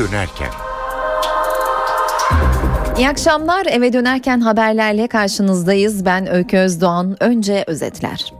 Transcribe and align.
dönerken. 0.00 0.48
İyi 2.98 3.08
akşamlar. 3.08 3.66
Eve 3.66 3.92
dönerken 3.92 4.40
haberlerle 4.40 5.08
karşınızdayız. 5.08 6.04
Ben 6.04 6.30
Öykü 6.30 6.56
Özdoğan. 6.56 7.16
Önce 7.20 7.64
özetler. 7.66 8.32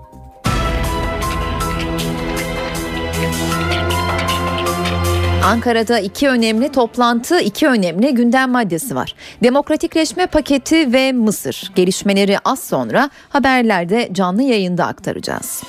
Ankara'da 5.45 5.99
iki 5.99 6.29
önemli 6.29 6.73
toplantı, 6.73 7.41
iki 7.41 7.67
önemli 7.67 8.15
gündem 8.15 8.51
maddesi 8.51 8.95
var. 8.95 9.15
Demokratikleşme 9.43 10.27
paketi 10.27 10.93
ve 10.93 11.13
Mısır. 11.13 11.73
Gelişmeleri 11.75 12.39
az 12.45 12.59
sonra 12.63 13.11
haberlerde 13.29 14.09
canlı 14.13 14.43
yayında 14.43 14.87
aktaracağız. 14.87 15.63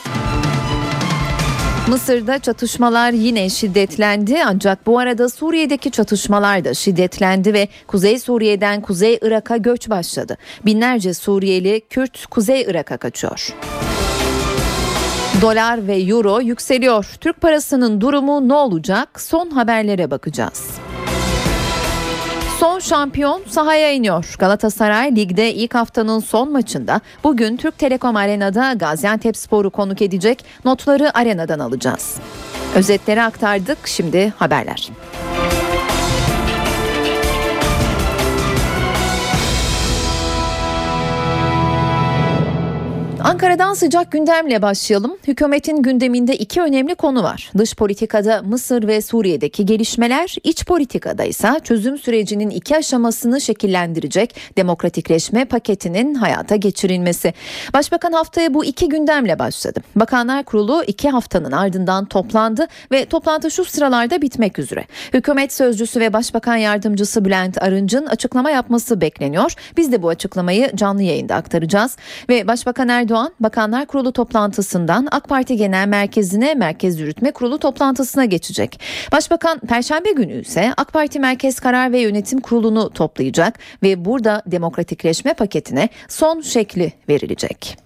Mısır'da 1.91 2.39
çatışmalar 2.39 3.11
yine 3.11 3.49
şiddetlendi 3.49 4.37
ancak 4.45 4.87
bu 4.87 4.99
arada 4.99 5.29
Suriye'deki 5.29 5.91
çatışmalar 5.91 6.65
da 6.65 6.73
şiddetlendi 6.73 7.53
ve 7.53 7.67
Kuzey 7.87 8.19
Suriye'den 8.19 8.81
Kuzey 8.81 9.19
Irak'a 9.21 9.57
göç 9.57 9.89
başladı. 9.89 10.37
Binlerce 10.65 11.13
Suriyeli 11.13 11.81
Kürt 11.89 12.25
Kuzey 12.25 12.61
Irak'a 12.61 12.97
kaçıyor. 12.97 13.47
Dolar 15.41 15.87
ve 15.87 15.97
euro 16.01 16.39
yükseliyor. 16.39 17.05
Türk 17.21 17.41
parasının 17.41 18.01
durumu 18.01 18.47
ne 18.47 18.53
olacak? 18.53 19.21
Son 19.21 19.49
haberlere 19.49 20.11
bakacağız. 20.11 20.90
Son 22.61 22.79
şampiyon 22.79 23.41
sahaya 23.47 23.91
iniyor. 23.91 24.35
Galatasaray 24.39 25.15
ligde 25.15 25.53
ilk 25.53 25.75
haftanın 25.75 26.19
son 26.19 26.51
maçında 26.51 27.01
bugün 27.23 27.57
Türk 27.57 27.77
Telekom 27.77 28.15
Arena'da 28.15 28.73
Gaziantep 28.73 29.37
Sporu 29.37 29.69
konuk 29.69 30.01
edecek. 30.01 30.45
Notları 30.65 31.17
arenadan 31.17 31.59
alacağız. 31.59 32.17
Özetleri 32.75 33.21
aktardık. 33.21 33.87
Şimdi 33.87 34.33
haberler. 34.37 34.89
Ankara'dan 43.23 43.73
sıcak 43.73 44.11
gündemle 44.11 44.61
başlayalım. 44.61 45.17
Hükümetin 45.27 45.81
gündeminde 45.81 46.35
iki 46.35 46.61
önemli 46.61 46.95
konu 46.95 47.23
var. 47.23 47.51
Dış 47.57 47.75
politikada 47.75 48.41
Mısır 48.41 48.87
ve 48.87 49.01
Suriye'deki 49.01 49.65
gelişmeler, 49.65 50.35
iç 50.43 50.65
politikada 50.65 51.23
ise 51.23 51.49
çözüm 51.63 51.97
sürecinin 51.97 52.49
iki 52.49 52.77
aşamasını 52.77 53.41
şekillendirecek 53.41 54.35
demokratikleşme 54.57 55.45
paketinin 55.45 56.15
hayata 56.15 56.55
geçirilmesi. 56.55 57.33
Başbakan 57.73 58.11
haftaya 58.11 58.53
bu 58.53 58.65
iki 58.65 58.89
gündemle 58.89 59.39
başladı. 59.39 59.79
Bakanlar 59.95 60.43
Kurulu 60.43 60.83
iki 60.87 61.09
haftanın 61.09 61.51
ardından 61.51 62.05
toplandı 62.05 62.67
ve 62.91 63.05
toplantı 63.05 63.51
şu 63.51 63.65
sıralarda 63.65 64.21
bitmek 64.21 64.59
üzere. 64.59 64.85
Hükümet 65.13 65.53
sözcüsü 65.53 65.99
ve 65.99 66.13
Başbakan 66.13 66.55
Yardımcısı 66.55 67.25
Bülent 67.25 67.63
Arınç'ın 67.63 68.05
açıklama 68.05 68.51
yapması 68.51 69.01
bekleniyor. 69.01 69.53
Biz 69.77 69.91
de 69.91 70.01
bu 70.01 70.09
açıklamayı 70.09 70.75
canlı 70.75 71.03
yayında 71.03 71.35
aktaracağız 71.35 71.97
ve 72.29 72.47
Başbakan 72.47 72.89
Erdoğan 72.89 73.10
Erdoğan 73.11 73.33
Bakanlar 73.39 73.85
Kurulu 73.85 74.11
toplantısından 74.11 75.07
AK 75.11 75.29
Parti 75.29 75.57
Genel 75.57 75.87
Merkezi'ne 75.87 76.53
Merkez 76.53 76.99
Yürütme 76.99 77.31
Kurulu 77.31 77.57
toplantısına 77.59 78.25
geçecek. 78.25 78.79
Başbakan 79.11 79.59
Perşembe 79.59 80.11
günü 80.11 80.41
ise 80.41 80.73
AK 80.77 80.93
Parti 80.93 81.19
Merkez 81.19 81.59
Karar 81.59 81.91
ve 81.91 81.99
Yönetim 81.99 82.41
Kurulu'nu 82.41 82.89
toplayacak 82.89 83.59
ve 83.83 84.05
burada 84.05 84.43
demokratikleşme 84.45 85.33
paketine 85.33 85.89
son 86.07 86.41
şekli 86.41 86.93
verilecek. 87.09 87.77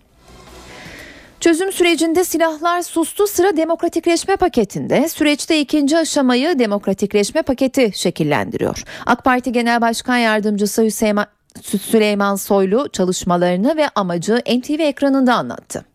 Çözüm 1.39 1.71
sürecinde 1.71 2.23
silahlar 2.23 2.81
sustu 2.81 3.27
sıra 3.27 3.57
demokratikleşme 3.57 4.35
paketinde 4.35 5.09
süreçte 5.09 5.59
ikinci 5.59 5.97
aşamayı 5.97 6.59
demokratikleşme 6.59 7.41
paketi 7.41 7.91
şekillendiriyor. 7.93 8.83
AK 9.05 9.23
Parti 9.23 9.52
Genel 9.52 9.81
Başkan 9.81 10.17
Yardımcısı 10.17 10.83
Hüseyin 10.83 11.17
Süleyman 11.61 12.36
Soylu 12.36 12.89
çalışmalarını 12.89 13.77
ve 13.77 13.89
amacı 13.95 14.42
NTV 14.58 14.80
ekranında 14.80 15.36
anlattı. 15.36 15.86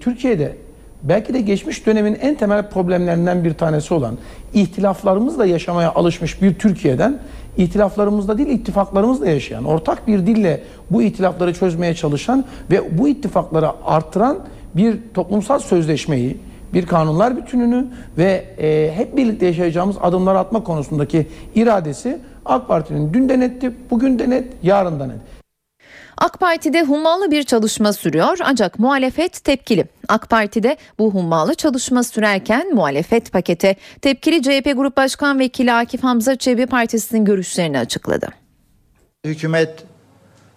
Türkiye'de 0.00 0.56
belki 1.02 1.34
de 1.34 1.40
geçmiş 1.40 1.86
dönemin 1.86 2.14
en 2.14 2.34
temel 2.34 2.70
problemlerinden 2.70 3.44
bir 3.44 3.54
tanesi 3.54 3.94
olan 3.94 4.18
ihtilaflarımızla 4.54 5.46
yaşamaya 5.46 5.94
alışmış 5.94 6.42
bir 6.42 6.58
Türkiye'den 6.58 7.18
ihtilaflarımızla 7.56 8.38
değil 8.38 8.48
ittifaklarımızla 8.48 9.28
yaşayan, 9.28 9.64
ortak 9.64 10.06
bir 10.06 10.26
dille 10.26 10.62
bu 10.90 11.02
ihtilafları 11.02 11.54
çözmeye 11.54 11.94
çalışan 11.94 12.44
ve 12.70 12.98
bu 12.98 13.08
ittifakları 13.08 13.70
artıran 13.84 14.38
bir 14.74 14.98
toplumsal 15.14 15.58
sözleşmeyi, 15.58 16.36
bir 16.72 16.86
kanunlar 16.86 17.36
bütününü 17.36 17.86
ve 18.18 18.44
e, 18.58 18.92
hep 18.94 19.16
birlikte 19.16 19.46
yaşayacağımız 19.46 19.96
adımlar 20.00 20.34
atma 20.34 20.64
konusundaki 20.64 21.26
iradesi 21.54 22.18
AK 22.44 22.68
Parti'nin 22.68 23.14
dün 23.14 23.28
de 23.28 23.40
netti, 23.40 23.72
bugün 23.90 24.18
de 24.18 24.30
net, 24.30 24.44
yarın 24.62 25.00
da 25.00 25.06
net. 25.06 25.18
AK 26.18 26.40
Parti'de 26.40 26.82
hummalı 26.82 27.30
bir 27.30 27.42
çalışma 27.42 27.92
sürüyor 27.92 28.38
ancak 28.44 28.78
muhalefet 28.78 29.44
tepkili. 29.44 29.84
AK 30.08 30.30
Parti'de 30.30 30.76
bu 30.98 31.14
hummalı 31.14 31.54
çalışma 31.54 32.02
sürerken 32.02 32.74
muhalefet 32.74 33.32
pakete 33.32 33.76
tepkili 34.02 34.42
CHP 34.42 34.76
Grup 34.76 34.96
Başkan 34.96 35.38
Vekili 35.38 35.72
Akif 35.72 36.02
Hamza 36.02 36.36
Çebi 36.36 36.66
Partisi'nin 36.66 37.24
görüşlerini 37.24 37.78
açıkladı. 37.78 38.28
Hükümet 39.24 39.84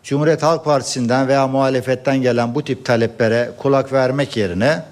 Cumhuriyet 0.04 0.44
Halk 0.44 0.66
Partisi'nden 0.66 1.28
veya 1.28 1.48
muhalefetten 1.48 2.22
gelen 2.22 2.56
bu 2.56 2.64
tip 2.64 2.86
taleplere 2.86 3.50
kulak 3.58 3.94
vermek 3.94 4.38
yerine 4.38 4.84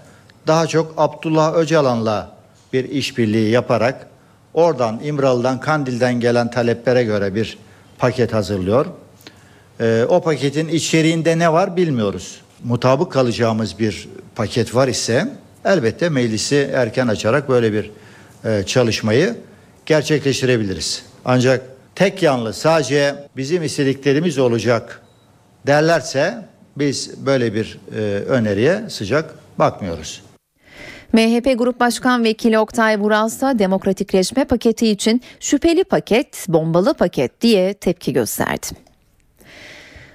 daha 0.50 0.68
çok 0.68 0.94
Abdullah 0.98 1.56
Öcalan'la 1.56 2.32
bir 2.74 2.90
işbirliği 2.90 3.50
yaparak 3.50 4.08
oradan 4.54 5.00
İmralı'dan 5.04 5.60
Kandil'den 5.60 6.20
gelen 6.20 6.52
taleplere 6.52 7.04
göre 7.04 7.36
bir 7.36 7.58
paket 7.98 8.34
hazırlıyor. 8.34 8.86
Ee, 9.82 10.06
o 10.10 10.22
paketin 10.22 10.68
içeriğinde 10.68 11.40
ne 11.40 11.54
var 11.54 11.78
bilmiyoruz. 11.78 12.42
Mutabık 12.64 13.12
kalacağımız 13.12 13.80
bir 13.80 14.10
paket 14.36 14.76
var 14.76 14.88
ise 14.88 15.34
elbette 15.66 16.10
meclisi 16.10 16.70
erken 16.74 17.08
açarak 17.08 17.50
böyle 17.50 17.74
bir 17.74 17.92
e, 18.46 18.64
çalışmayı 18.66 19.36
gerçekleştirebiliriz. 19.86 21.04
Ancak 21.26 21.62
tek 21.96 22.24
yanlı 22.24 22.54
sadece 22.54 23.16
bizim 23.38 23.64
istediklerimiz 23.64 24.38
olacak 24.38 25.02
derlerse 25.68 26.46
biz 26.78 27.26
böyle 27.26 27.54
bir 27.54 27.80
e, 27.96 28.00
öneriye 28.28 28.90
sıcak 28.90 29.36
bakmıyoruz. 29.60 30.29
MHP 31.14 31.58
Grup 31.58 31.80
Başkan 31.80 32.24
Vekili 32.24 32.60
Oktay 32.60 33.00
Vural 33.00 33.30
da 33.30 33.60
demokratikleşme 33.60 34.46
paketi 34.46 34.88
için 34.88 35.22
şüpheli 35.40 35.84
paket, 35.84 36.46
bombalı 36.48 36.94
paket 36.94 37.42
diye 37.42 37.74
tepki 37.74 38.14
gösterdi. 38.14 38.68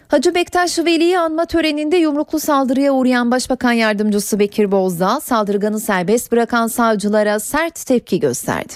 Hacı 0.08 0.34
Bektaş 0.34 0.78
Veli'yi 0.78 1.18
anma 1.18 1.44
töreninde 1.44 1.96
yumruklu 1.96 2.40
saldırıya 2.40 2.92
uğrayan 2.92 3.30
Başbakan 3.30 3.72
Yardımcısı 3.72 4.38
Bekir 4.38 4.72
Bozdağ 4.72 5.20
saldırganı 5.20 5.80
serbest 5.80 6.32
bırakan 6.32 6.66
savcılara 6.66 7.40
sert 7.40 7.86
tepki 7.86 8.20
gösterdi. 8.20 8.72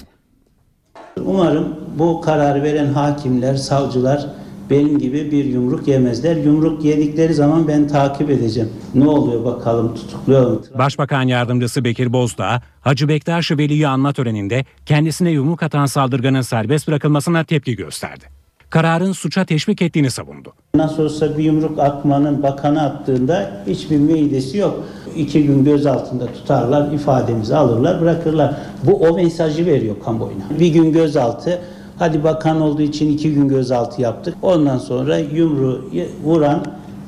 Umarım 1.25 1.77
bu 1.99 2.21
kararı 2.21 2.63
veren 2.63 2.93
hakimler, 2.93 3.55
savcılar 3.55 4.27
benim 4.71 4.99
gibi 4.99 5.31
bir 5.33 5.45
yumruk 5.45 5.89
yemezler. 5.89 6.37
Yumruk 6.37 6.85
yedikleri 6.85 7.35
zaman 7.35 7.69
ben 7.69 7.89
takip 7.89 8.31
edeceğim. 8.31 8.69
Ne 8.95 9.09
oluyor 9.09 9.45
bakalım 9.45 9.95
tutukluyor 9.95 10.51
mu? 10.51 10.61
Başbakan 10.79 11.23
Yardımcısı 11.23 11.85
Bekir 11.85 12.13
Bozdağ, 12.13 12.63
Hacı 12.81 13.09
Bektaş 13.09 13.51
Veli'yi 13.51 13.89
anma 13.89 14.13
töreninde 14.13 14.65
kendisine 14.87 15.31
yumruk 15.31 15.63
atan 15.63 15.87
saldırganın 15.87 16.41
serbest 16.41 16.89
bırakılmasına 16.89 17.45
tepki 17.45 17.77
gösterdi. 17.77 18.25
Kararın 18.71 19.13
suça 19.13 19.45
teşvik 19.45 19.83
ettiğini 19.83 20.11
savundu. 20.11 20.53
Nasıl 20.75 21.05
olsa 21.05 21.39
bir 21.39 21.45
yumruk 21.45 21.79
atmanın 21.79 22.43
bakanı 22.43 22.83
attığında 22.83 23.65
hiçbir 23.67 23.97
müeydesi 23.97 24.59
yok. 24.59 24.85
İki 25.17 25.47
gün 25.47 25.65
gözaltında 25.65 26.27
tutarlar, 26.27 26.93
ifademizi 26.93 27.57
alırlar, 27.57 28.01
bırakırlar. 28.01 28.55
Bu 28.85 29.01
o 29.07 29.15
mesajı 29.15 29.67
veriyor 29.67 29.97
kamuoyuna. 30.05 30.45
Bir 30.61 30.67
gün 30.67 30.93
gözaltı, 30.93 31.61
Hadi 31.99 32.25
bakan 32.25 32.61
olduğu 32.61 32.83
için 32.83 33.13
iki 33.13 33.35
gün 33.35 33.49
gözaltı 33.49 34.03
yaptık. 34.03 34.35
Ondan 34.43 34.79
sonra 34.79 35.19
yumru 35.19 35.91
vuran 36.25 36.65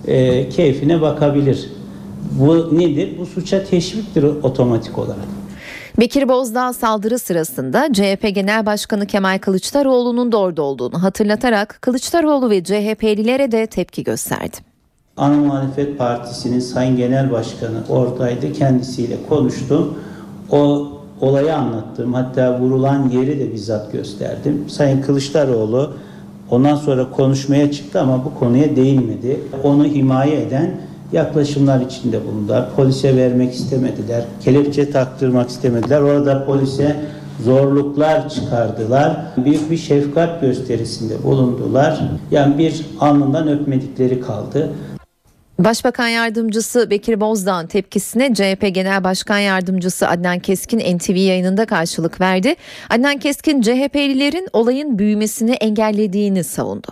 e, 0.06 0.48
keyfine 0.48 1.00
bakabilir. 1.00 1.70
Bu 2.32 2.78
nedir? 2.78 3.18
Bu 3.18 3.26
suça 3.26 3.64
teşviktir 3.64 4.22
otomatik 4.22 4.98
olarak. 4.98 5.28
Bekir 5.98 6.28
Bozdağ 6.28 6.72
saldırı 6.72 7.18
sırasında 7.18 7.88
CHP 7.92 8.34
Genel 8.34 8.66
Başkanı 8.66 9.06
Kemal 9.06 9.38
Kılıçdaroğlu'nun 9.38 10.32
da 10.32 10.36
orada 10.36 10.62
olduğunu 10.62 11.02
hatırlatarak 11.02 11.78
Kılıçdaroğlu 11.80 12.50
ve 12.50 12.64
CHP'lilere 12.64 13.52
de 13.52 13.66
tepki 13.66 14.04
gösterdi. 14.04 14.56
Ana 15.16 15.36
Muhalefet 15.36 15.98
Partisi'nin 15.98 16.60
Sayın 16.60 16.96
Genel 16.96 17.30
Başkanı 17.32 17.82
oradaydı. 17.88 18.52
Kendisiyle 18.52 19.16
konuştum. 19.28 19.98
O 20.50 20.88
olayı 21.20 21.56
anlattım. 21.56 22.14
Hatta 22.14 22.60
vurulan 22.60 23.08
yeri 23.08 23.40
de 23.40 23.52
bizzat 23.52 23.92
gösterdim. 23.92 24.64
Sayın 24.68 25.02
Kılıçdaroğlu 25.02 25.90
ondan 26.50 26.76
sonra 26.76 27.10
konuşmaya 27.10 27.72
çıktı 27.72 28.00
ama 28.00 28.24
bu 28.24 28.38
konuya 28.38 28.76
değinmedi. 28.76 29.40
Onu 29.64 29.84
himaye 29.84 30.42
eden 30.42 30.70
yaklaşımlar 31.12 31.80
içinde 31.80 32.26
bulundular. 32.26 32.74
Polise 32.76 33.16
vermek 33.16 33.54
istemediler. 33.54 34.24
Kelepçe 34.40 34.90
taktırmak 34.90 35.50
istemediler. 35.50 36.00
Orada 36.00 36.44
polise 36.46 36.96
zorluklar 37.44 38.28
çıkardılar. 38.28 39.16
Büyük 39.44 39.70
bir 39.70 39.76
şefkat 39.76 40.40
gösterisinde 40.40 41.22
bulundular. 41.24 42.00
Yani 42.30 42.58
bir 42.58 42.86
alnından 43.00 43.48
öpmedikleri 43.48 44.20
kaldı. 44.20 44.70
Başbakan 45.64 46.08
Yardımcısı 46.08 46.90
Bekir 46.90 47.20
Bozdağ'ın 47.20 47.66
tepkisine 47.66 48.34
CHP 48.34 48.74
Genel 48.74 49.04
Başkan 49.04 49.38
Yardımcısı 49.38 50.08
Adnan 50.08 50.38
Keskin 50.38 50.98
NTV 50.98 51.16
yayınında 51.16 51.66
karşılık 51.66 52.20
verdi. 52.20 52.54
Adnan 52.90 53.18
Keskin 53.18 53.62
CHP'lilerin 53.62 54.48
olayın 54.52 54.98
büyümesini 54.98 55.50
engellediğini 55.50 56.44
savundu. 56.44 56.86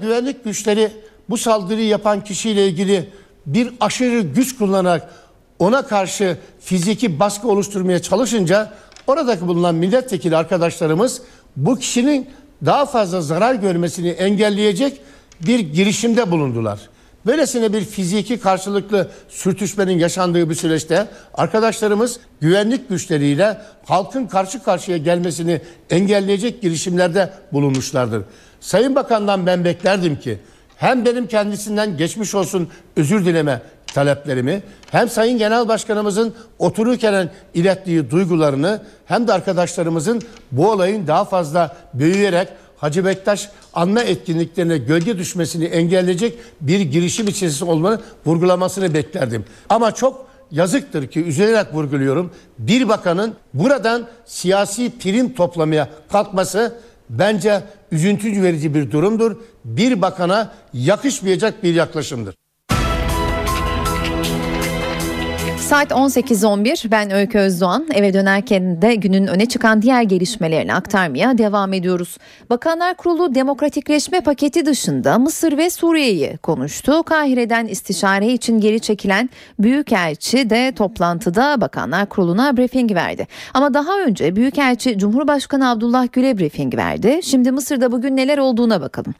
Güvenlik 0.00 0.44
güçleri 0.44 0.90
bu 1.28 1.36
saldırıyı 1.36 1.86
yapan 1.86 2.24
kişiyle 2.24 2.68
ilgili 2.68 3.08
bir 3.46 3.68
aşırı 3.80 4.20
güç 4.20 4.58
kullanarak 4.58 5.10
ona 5.58 5.86
karşı 5.86 6.38
fiziki 6.60 7.20
baskı 7.20 7.48
oluşturmaya 7.48 8.02
çalışınca 8.02 8.72
oradaki 9.06 9.46
bulunan 9.46 9.74
milletvekili 9.74 10.36
arkadaşlarımız 10.36 11.22
bu 11.56 11.76
kişinin 11.76 12.30
daha 12.66 12.86
fazla 12.86 13.20
zarar 13.20 13.54
görmesini 13.54 14.08
engelleyecek 14.08 15.00
bir 15.40 15.58
girişimde 15.58 16.30
bulundular. 16.30 16.91
Böylesine 17.26 17.72
bir 17.72 17.84
fiziki 17.84 18.40
karşılıklı 18.40 19.08
sürtüşmenin 19.28 19.98
yaşandığı 19.98 20.50
bir 20.50 20.54
süreçte 20.54 21.06
arkadaşlarımız 21.34 22.20
güvenlik 22.40 22.88
güçleriyle 22.88 23.58
halkın 23.84 24.26
karşı 24.26 24.62
karşıya 24.62 24.96
gelmesini 24.96 25.60
engelleyecek 25.90 26.62
girişimlerde 26.62 27.30
bulunmuşlardır. 27.52 28.22
Sayın 28.60 28.94
Bakan'dan 28.94 29.46
ben 29.46 29.64
beklerdim 29.64 30.16
ki 30.20 30.38
hem 30.76 31.04
benim 31.04 31.26
kendisinden 31.26 31.96
geçmiş 31.96 32.34
olsun 32.34 32.68
özür 32.96 33.24
dileme 33.26 33.62
taleplerimi 33.94 34.62
hem 34.90 35.08
Sayın 35.08 35.38
Genel 35.38 35.68
Başkanımızın 35.68 36.34
otururken 36.58 37.30
ilettiği 37.54 38.10
duygularını 38.10 38.82
hem 39.06 39.28
de 39.28 39.32
arkadaşlarımızın 39.32 40.22
bu 40.52 40.70
olayın 40.70 41.06
daha 41.06 41.24
fazla 41.24 41.76
büyüyerek 41.94 42.48
Hacı 42.82 43.04
Bektaş 43.04 43.48
anma 43.74 44.00
etkinliklerine 44.00 44.78
gölge 44.78 45.18
düşmesini 45.18 45.64
engelleyecek 45.64 46.38
bir 46.60 46.80
girişim 46.80 47.28
içerisinde 47.28 47.70
olmanı 47.70 48.00
vurgulamasını 48.26 48.94
beklerdim. 48.94 49.44
Ama 49.68 49.92
çok 49.92 50.26
yazıktır 50.50 51.06
ki 51.06 51.24
üzülerek 51.24 51.74
vurguluyorum. 51.74 52.30
Bir 52.58 52.88
bakanın 52.88 53.34
buradan 53.54 54.08
siyasi 54.24 54.98
prim 54.98 55.34
toplamaya 55.34 55.88
kalkması 56.12 56.74
bence 57.10 57.62
üzüntü 57.92 58.42
verici 58.42 58.74
bir 58.74 58.90
durumdur. 58.90 59.36
Bir 59.64 60.02
bakana 60.02 60.52
yakışmayacak 60.74 61.62
bir 61.62 61.74
yaklaşımdır. 61.74 62.34
Saat 65.62 65.90
18.11 65.90 66.90
ben 66.90 67.10
Öykü 67.10 67.38
Özdoğan 67.38 67.86
eve 67.94 68.14
dönerken 68.14 68.82
de 68.82 68.94
günün 68.94 69.26
öne 69.26 69.46
çıkan 69.46 69.82
diğer 69.82 70.02
gelişmelerini 70.02 70.74
aktarmaya 70.74 71.38
devam 71.38 71.72
ediyoruz. 71.72 72.18
Bakanlar 72.50 72.94
Kurulu 72.94 73.34
demokratikleşme 73.34 74.20
paketi 74.20 74.66
dışında 74.66 75.18
Mısır 75.18 75.58
ve 75.58 75.70
Suriye'yi 75.70 76.36
konuştu. 76.36 77.02
Kahire'den 77.02 77.66
istişare 77.66 78.32
için 78.32 78.60
geri 78.60 78.80
çekilen 78.80 79.30
Büyükelçi 79.58 80.50
de 80.50 80.72
toplantıda 80.76 81.60
Bakanlar 81.60 82.06
Kurulu'na 82.06 82.56
briefing 82.56 82.94
verdi. 82.94 83.26
Ama 83.54 83.74
daha 83.74 84.00
önce 84.00 84.36
Büyükelçi 84.36 84.98
Cumhurbaşkanı 84.98 85.70
Abdullah 85.70 86.06
Gül'e 86.12 86.38
briefing 86.38 86.76
verdi. 86.76 87.20
Şimdi 87.22 87.52
Mısır'da 87.52 87.92
bugün 87.92 88.16
neler 88.16 88.38
olduğuna 88.38 88.80
bakalım. 88.80 89.14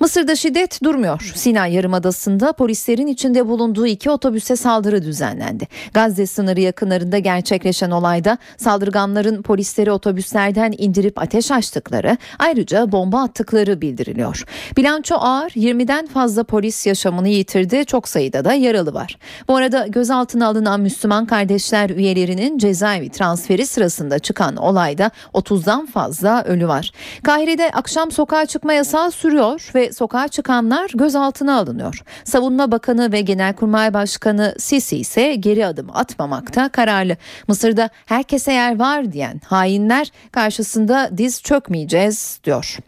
Mısır'da 0.00 0.36
şiddet 0.36 0.84
durmuyor. 0.84 1.32
Sinay 1.34 1.74
Yarımadası'nda 1.74 2.52
polislerin 2.52 3.06
içinde 3.06 3.46
bulunduğu 3.48 3.86
iki 3.86 4.10
otobüse 4.10 4.56
saldırı 4.56 5.02
düzenlendi. 5.02 5.68
Gazze 5.94 6.26
sınırı 6.26 6.60
yakınlarında 6.60 7.18
gerçekleşen 7.18 7.90
olayda 7.90 8.38
saldırganların 8.56 9.42
polisleri 9.42 9.92
otobüslerden 9.92 10.74
indirip 10.78 11.18
ateş 11.18 11.50
açtıkları 11.50 12.16
ayrıca 12.38 12.92
bomba 12.92 13.22
attıkları 13.22 13.80
bildiriliyor. 13.80 14.44
Bilanço 14.76 15.14
ağır 15.14 15.50
20'den 15.50 16.06
fazla 16.06 16.44
polis 16.44 16.86
yaşamını 16.86 17.28
yitirdi 17.28 17.84
çok 17.84 18.08
sayıda 18.08 18.44
da 18.44 18.52
yaralı 18.52 18.94
var. 18.94 19.18
Bu 19.48 19.56
arada 19.56 19.86
gözaltına 19.86 20.46
alınan 20.46 20.80
Müslüman 20.80 21.26
kardeşler 21.26 21.90
üyelerinin 21.90 22.58
cezaevi 22.58 23.08
transferi 23.08 23.66
sırasında 23.66 24.18
çıkan 24.18 24.56
olayda 24.56 25.10
30'dan 25.34 25.86
fazla 25.86 26.44
ölü 26.44 26.68
var. 26.68 26.90
Kahire'de 27.22 27.70
akşam 27.70 28.10
sokağa 28.10 28.46
çıkma 28.46 28.72
yasağı 28.72 29.10
sürüyor 29.10 29.70
ve 29.74 29.92
sokağa 29.92 30.28
çıkanlar 30.28 30.90
gözaltına 30.94 31.58
alınıyor. 31.58 32.02
Savunma 32.24 32.72
Bakanı 32.72 33.12
ve 33.12 33.20
Genelkurmay 33.20 33.94
Başkanı 33.94 34.54
Sisi 34.58 34.96
ise 34.96 35.34
geri 35.34 35.66
adım 35.72 35.90
atmamakta 35.94 36.68
kararlı. 36.68 37.16
Mısır'da 37.48 37.90
herkese 38.06 38.52
yer 38.52 38.78
var 38.78 39.12
diyen 39.12 39.40
hainler 39.46 40.12
karşısında 40.32 41.10
diz 41.16 41.42
çökmeyeceğiz 41.42 42.40
diyor. 42.44 42.78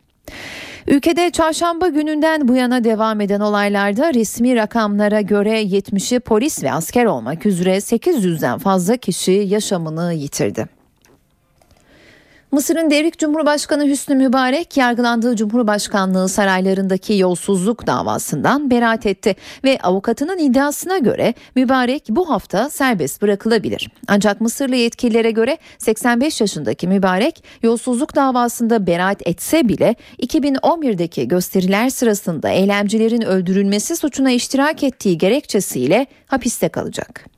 Ülkede 0.86 1.30
çarşamba 1.30 1.88
gününden 1.88 2.48
bu 2.48 2.54
yana 2.54 2.84
devam 2.84 3.20
eden 3.20 3.40
olaylarda 3.40 4.14
resmi 4.14 4.56
rakamlara 4.56 5.20
göre 5.20 5.62
70'i 5.62 6.20
polis 6.20 6.62
ve 6.62 6.72
asker 6.72 7.04
olmak 7.04 7.46
üzere 7.46 7.76
800'den 7.76 8.58
fazla 8.58 8.96
kişi 8.96 9.32
yaşamını 9.32 10.14
yitirdi. 10.14 10.73
Mısır'ın 12.54 12.90
devrik 12.90 13.18
Cumhurbaşkanı 13.18 13.86
Hüsnü 13.86 14.14
Mübarek 14.14 14.76
yargılandığı 14.76 15.36
Cumhurbaşkanlığı 15.36 16.28
saraylarındaki 16.28 17.14
yolsuzluk 17.14 17.86
davasından 17.86 18.70
beraat 18.70 19.06
etti 19.06 19.36
ve 19.64 19.78
avukatının 19.82 20.38
iddiasına 20.38 20.98
göre 20.98 21.34
Mübarek 21.54 22.06
bu 22.08 22.30
hafta 22.30 22.70
serbest 22.70 23.22
bırakılabilir. 23.22 23.90
Ancak 24.08 24.40
Mısırlı 24.40 24.76
yetkililere 24.76 25.30
göre 25.30 25.58
85 25.78 26.40
yaşındaki 26.40 26.88
Mübarek 26.88 27.44
yolsuzluk 27.62 28.14
davasında 28.14 28.86
beraat 28.86 29.26
etse 29.26 29.68
bile 29.68 29.94
2011'deki 30.18 31.28
gösteriler 31.28 31.90
sırasında 31.90 32.48
eylemcilerin 32.48 33.22
öldürülmesi 33.22 33.96
suçuna 33.96 34.30
iştirak 34.30 34.82
ettiği 34.82 35.18
gerekçesiyle 35.18 36.06
hapiste 36.26 36.68
kalacak. 36.68 37.33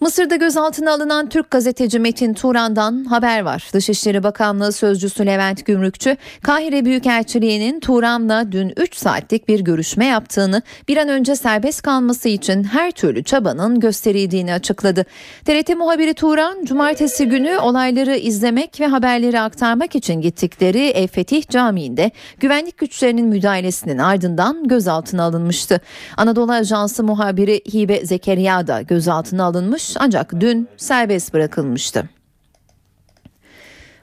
Mısır'da 0.00 0.36
gözaltına 0.36 0.92
alınan 0.92 1.28
Türk 1.28 1.50
gazeteci 1.50 1.98
Metin 1.98 2.34
Turan'dan 2.34 3.04
haber 3.04 3.40
var. 3.40 3.70
Dışişleri 3.72 4.22
Bakanlığı 4.22 4.72
Sözcüsü 4.72 5.26
Levent 5.26 5.66
Gümrükçü, 5.66 6.16
Kahire 6.42 6.84
Büyükelçiliği'nin 6.84 7.80
Turan'la 7.80 8.52
dün 8.52 8.72
3 8.76 8.96
saatlik 8.96 9.48
bir 9.48 9.60
görüşme 9.60 10.04
yaptığını, 10.06 10.62
bir 10.88 10.96
an 10.96 11.08
önce 11.08 11.36
serbest 11.36 11.82
kalması 11.82 12.28
için 12.28 12.64
her 12.64 12.90
türlü 12.90 13.24
çabanın 13.24 13.80
gösterildiğini 13.80 14.52
açıkladı. 14.52 15.04
TRT 15.44 15.76
muhabiri 15.76 16.14
Turan, 16.14 16.64
cumartesi 16.64 17.28
günü 17.28 17.58
olayları 17.58 18.16
izlemek 18.16 18.80
ve 18.80 18.86
haberleri 18.86 19.40
aktarmak 19.40 19.94
için 19.94 20.20
gittikleri 20.20 20.88
Ev 20.88 21.06
Fetih 21.06 21.48
Camii'nde 21.48 22.10
güvenlik 22.40 22.78
güçlerinin 22.78 23.26
müdahalesinin 23.26 23.98
ardından 23.98 24.68
gözaltına 24.68 25.22
alınmıştı. 25.22 25.80
Anadolu 26.16 26.52
Ajansı 26.52 27.04
muhabiri 27.04 27.60
Hibe 27.74 28.06
Zekeriya 28.06 28.66
da 28.66 28.82
gözaltına 28.82 29.44
alınmış 29.44 29.83
ancak 29.98 30.40
dün 30.40 30.68
serbest 30.76 31.34
bırakılmıştı. 31.34 32.08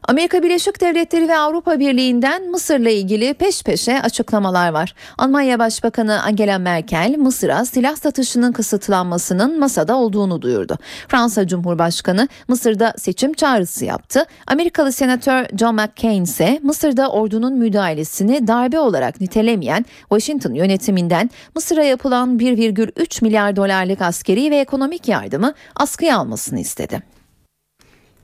Amerika 0.08 0.44
Birleşik 0.44 0.82
Devletleri 0.82 1.28
ve 1.28 1.38
Avrupa 1.38 1.80
Birliği'nden 1.80 2.52
Mısır'la 2.52 2.90
ilgili 2.90 3.34
peş 3.34 3.64
peşe 3.64 4.02
açıklamalar 4.02 4.70
var. 4.72 4.96
Almanya 5.18 5.60
Başbakanı 5.60 6.24
Angela 6.24 6.60
Merkel 6.60 7.16
Mısır'a 7.18 7.66
silah 7.66 7.96
satışının 7.96 8.52
kısıtlanmasının 8.52 9.60
masada 9.60 9.96
olduğunu 9.96 10.42
duyurdu. 10.42 10.78
Fransa 11.08 11.48
Cumhurbaşkanı 11.48 12.28
Mısır'da 12.48 12.94
seçim 12.98 13.34
çağrısı 13.34 13.86
yaptı. 13.86 14.26
Amerikalı 14.48 14.92
Senatör 14.92 15.46
John 15.60 15.76
McCain 15.76 16.24
ise 16.24 16.60
Mısır'da 16.64 17.12
ordunun 17.12 17.54
müdahalesini 17.54 18.48
darbe 18.48 18.80
olarak 18.80 19.22
nitelemeyen 19.22 19.86
Washington 20.00 20.54
yönetiminden 20.54 21.30
Mısır'a 21.56 21.84
yapılan 21.84 22.40
1,3 22.40 23.24
milyar 23.24 23.56
dolarlık 23.56 24.02
askeri 24.02 24.52
ve 24.52 24.58
ekonomik 24.58 25.08
yardımı 25.08 25.54
askıya 25.76 26.18
almasını 26.18 26.60
istedi. 26.60 27.21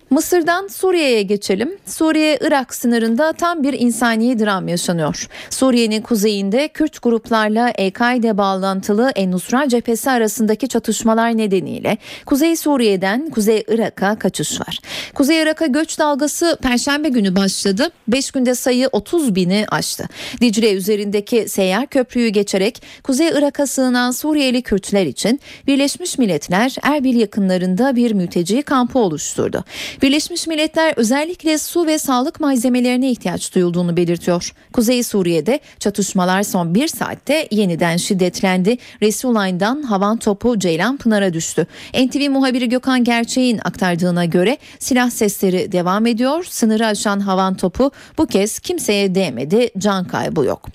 Mısır'dan 0.09 0.67
Suriye'ye 0.67 1.21
geçelim. 1.21 1.77
Suriye-Irak 1.85 2.75
sınırında 2.75 3.33
tam 3.33 3.63
bir 3.63 3.73
insani 3.73 4.39
dram 4.39 4.67
yaşanıyor. 4.67 5.27
Suriye'nin 5.49 6.01
kuzeyinde 6.01 6.67
Kürt 6.67 7.01
gruplarla 7.03 7.69
El-Kaide 7.69 8.37
bağlantılı 8.37 9.11
En-Nusra 9.15 9.69
cephesi 9.69 10.11
arasındaki 10.11 10.67
çatışmalar 10.67 11.37
nedeniyle 11.37 11.97
Kuzey 12.25 12.55
Suriye'den 12.55 13.29
Kuzey 13.29 13.63
Irak'a 13.67 14.19
kaçış 14.19 14.61
var. 14.61 14.79
Kuzey 15.15 15.41
Irak'a 15.41 15.65
göç 15.65 15.99
dalgası 15.99 16.57
Perşembe 16.61 17.09
günü 17.09 17.35
başladı. 17.35 17.89
5 18.07 18.31
günde 18.31 18.55
sayı 18.55 18.89
30 18.91 19.35
bini 19.35 19.65
aştı. 19.71 20.05
Dicle 20.41 20.73
üzerindeki 20.73 21.49
seyyar 21.49 21.87
köprüyü 21.87 22.29
geçerek 22.29 22.81
Kuzey 23.03 23.27
Irak'a 23.27 23.67
sığınan 23.67 24.11
Suriyeli 24.11 24.61
Kürtler 24.61 25.05
için 25.05 25.39
Birleşmiş 25.67 26.17
Milletler 26.17 26.75
Erbil 26.83 27.15
yakınlarında 27.15 27.95
bir 27.95 28.11
mülteci 28.11 28.61
kampı 28.61 28.99
oluşturdu. 28.99 29.63
Birleşmiş 30.01 30.47
Milletler 30.47 30.93
özellikle 30.97 31.57
su 31.57 31.87
ve 31.87 31.97
sağlık 31.97 32.39
malzemelerine 32.39 33.11
ihtiyaç 33.11 33.55
duyulduğunu 33.55 33.97
belirtiyor. 33.97 34.53
Kuzey 34.73 35.03
Suriye'de 35.03 35.59
çatışmalar 35.79 36.43
son 36.43 36.75
bir 36.75 36.87
saatte 36.87 37.47
yeniden 37.51 37.97
şiddetlendi. 37.97 38.77
Resulayn'dan 39.01 39.83
havan 39.83 40.17
topu 40.17 40.59
Ceylan 40.59 40.97
Pınar'a 40.97 41.33
düştü. 41.33 41.67
NTV 41.93 42.29
muhabiri 42.29 42.69
Gökhan 42.69 43.03
Gerçeğin 43.03 43.59
aktardığına 43.63 44.25
göre 44.25 44.57
silah 44.79 45.09
sesleri 45.09 45.71
devam 45.71 46.05
ediyor. 46.05 46.43
Sınırı 46.49 46.85
aşan 46.85 47.19
havan 47.19 47.55
topu 47.55 47.91
bu 48.17 48.27
kez 48.27 48.59
kimseye 48.59 49.15
değmedi. 49.15 49.69
Can 49.77 50.07
kaybı 50.07 50.45
yok. 50.45 50.69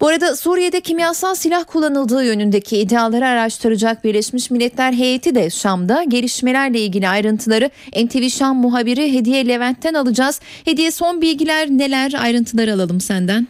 Bu 0.00 0.08
arada 0.08 0.36
Suriye'de 0.36 0.80
kimyasal 0.80 1.34
silah 1.34 1.64
kullanıldığı 1.64 2.24
yönündeki 2.24 2.78
iddiaları 2.78 3.26
araştıracak 3.26 4.04
Birleşmiş 4.04 4.50
Milletler 4.50 4.92
heyeti 4.92 5.34
de 5.34 5.50
Şam'da 5.50 6.02
gelişmelerle 6.02 6.78
ilgili 6.78 7.08
ayrıntıları 7.08 7.70
NTV 8.04 8.28
Şam 8.28 8.56
muhabiri 8.56 9.12
Hediye 9.12 9.48
Levent'ten 9.48 9.94
alacağız. 9.94 10.40
Hediye 10.64 10.90
son 10.90 11.22
bilgiler 11.22 11.68
neler 11.68 12.12
ayrıntıları 12.22 12.72
alalım 12.72 13.00
senden. 13.00 13.46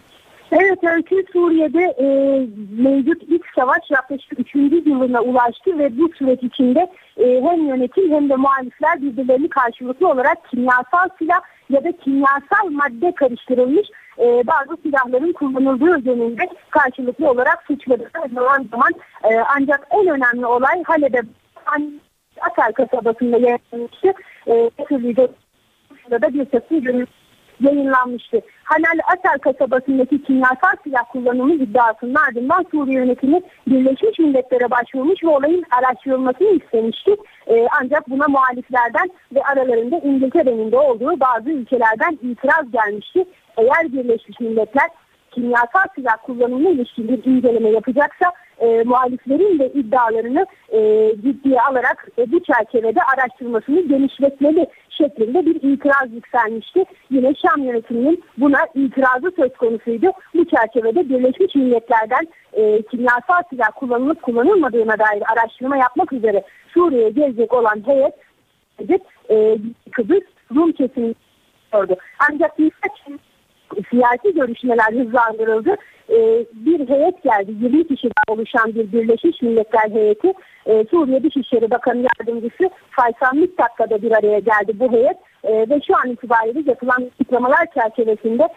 Evet 0.52 0.78
Öykü 0.84 1.24
Suriye'de 1.32 1.82
e, 1.82 2.06
mevcut 2.82 3.22
iç 3.22 3.42
savaş 3.58 3.90
yaklaşık 3.90 4.38
3. 4.38 4.54
yılına 4.86 5.20
ulaştı 5.20 5.78
ve 5.78 5.98
bu 5.98 6.10
süreç 6.18 6.42
içinde 6.42 6.86
e, 7.16 7.40
hem 7.42 7.68
yönetim 7.68 8.12
hem 8.12 8.28
de 8.28 8.36
muhalifler 8.36 9.02
birbirlerini 9.02 9.48
karşılıklı 9.48 10.08
olarak 10.08 10.50
kimyasal 10.50 11.08
silah 11.18 11.40
ya 11.70 11.84
da 11.84 11.92
kimyasal 11.92 12.70
madde 12.70 13.12
karıştırılmış 13.14 13.88
e, 14.18 14.46
bazı 14.46 14.82
silahların 14.82 15.32
kullanıldığı 15.32 16.08
yönünde 16.08 16.48
karşılıklı 16.70 17.30
olarak 17.30 17.62
suçladı. 17.66 18.10
Zaman 18.34 18.68
zaman 18.70 18.92
e, 19.24 19.36
ancak 19.56 19.86
en 19.90 20.06
önemli 20.08 20.46
olay 20.46 20.82
Halep'e 20.82 21.20
Atar 22.40 22.72
kasabasında 22.72 23.36
yaşanmıştı. 23.36 24.12
E, 24.46 24.70
da 26.22 26.34
bir 26.34 26.44
takım 26.44 26.80
görüntüler 26.80 27.25
yayınlanmıştı. 27.60 28.40
Hanal 28.64 28.98
Atar 29.12 29.38
kasabasındaki 29.38 30.22
kimyasal 30.22 30.76
silah 30.84 31.04
kullanımı 31.12 31.54
iddiasının 31.54 32.14
ardından 32.14 32.66
Suriye 32.70 32.98
yönetimi 32.98 33.40
Birleşmiş 33.66 34.18
Milletler'e 34.18 34.70
başvurmuş 34.70 35.24
ve 35.24 35.28
olayın 35.28 35.64
araştırılmasını 35.70 36.48
istemişti. 36.48 37.16
Ee, 37.46 37.66
ancak 37.82 38.10
buna 38.10 38.28
muhaliflerden 38.28 39.10
ve 39.34 39.42
aralarında 39.42 39.98
İngiltere'nin 39.98 40.72
de 40.72 40.78
olduğu 40.78 41.20
bazı 41.20 41.50
ülkelerden 41.50 42.18
itiraz 42.22 42.70
gelmişti. 42.72 43.24
Eğer 43.56 43.92
Birleşmiş 43.92 44.40
Milletler 44.40 44.90
kimyasal 45.30 45.86
silah 45.94 46.16
kullanımına 46.22 46.68
ilişkin 46.68 47.08
bir 47.08 47.24
inceleme 47.24 47.68
yapacaksa 47.70 48.32
e, 48.60 48.82
muhaliflerin 48.82 49.58
de 49.58 49.72
iddialarını 49.72 50.46
e, 50.72 51.10
ciddiye 51.16 51.60
alarak 51.60 52.08
e, 52.18 52.32
bu 52.32 52.40
çerçevede 52.42 53.00
araştırmasını 53.16 53.80
genişletmeli 53.80 54.66
şeklinde 54.90 55.46
bir 55.46 55.54
itiraz 55.54 56.14
yükselmişti. 56.14 56.84
Yine 57.10 57.34
Şam 57.34 57.62
yönetiminin 57.62 58.24
buna 58.38 58.58
itirazı 58.74 59.32
söz 59.36 59.52
konusuydu. 59.52 60.12
Bu 60.34 60.44
çerçevede 60.44 61.08
Birleşmiş 61.08 61.54
Milletler'den 61.54 62.28
e, 62.52 62.82
kimyasal 62.82 63.42
silah 63.50 63.70
kullanılıp 63.74 64.22
kullanılmadığına 64.22 64.98
dair 64.98 65.22
araştırma 65.32 65.76
yapmak 65.76 66.12
üzere 66.12 66.42
Suriye'ye 66.74 67.10
gelecek 67.10 67.54
olan 67.54 67.82
heyet 67.86 68.14
e, 69.30 69.58
Kıbrıs 69.92 70.24
Rum 70.54 70.72
kesimini 70.72 71.14
sordu. 71.72 71.96
Ancak 72.30 72.58
birkaç 72.58 72.92
siyasi 73.90 74.34
görüşmeler 74.34 74.92
hızlandırıldı. 74.92 75.76
Ee, 76.16 76.46
bir 76.52 76.88
heyet 76.88 77.22
geldi. 77.22 77.52
20 77.60 77.88
kişiden 77.88 78.24
oluşan 78.28 78.74
bir 78.74 78.92
Birleşmiş 78.92 79.42
Milletler 79.42 79.90
heyeti. 79.90 80.32
Ee, 80.66 80.84
Suriye 80.90 81.22
Dışişleri 81.22 81.70
Bakanı 81.70 82.06
Yardımcısı 82.18 82.70
Faysal 82.90 83.36
Mittak'la 83.36 83.90
da 83.90 84.02
bir 84.02 84.12
araya 84.12 84.38
geldi 84.38 84.72
bu 84.74 84.92
heyet. 84.92 85.16
Ee, 85.44 85.66
ve 85.70 85.80
şu 85.86 85.96
an 85.96 86.10
itibariyle 86.10 86.62
yapılan 86.66 87.10
açıklamalar 87.14 87.66
çerçevesinde 87.74 88.48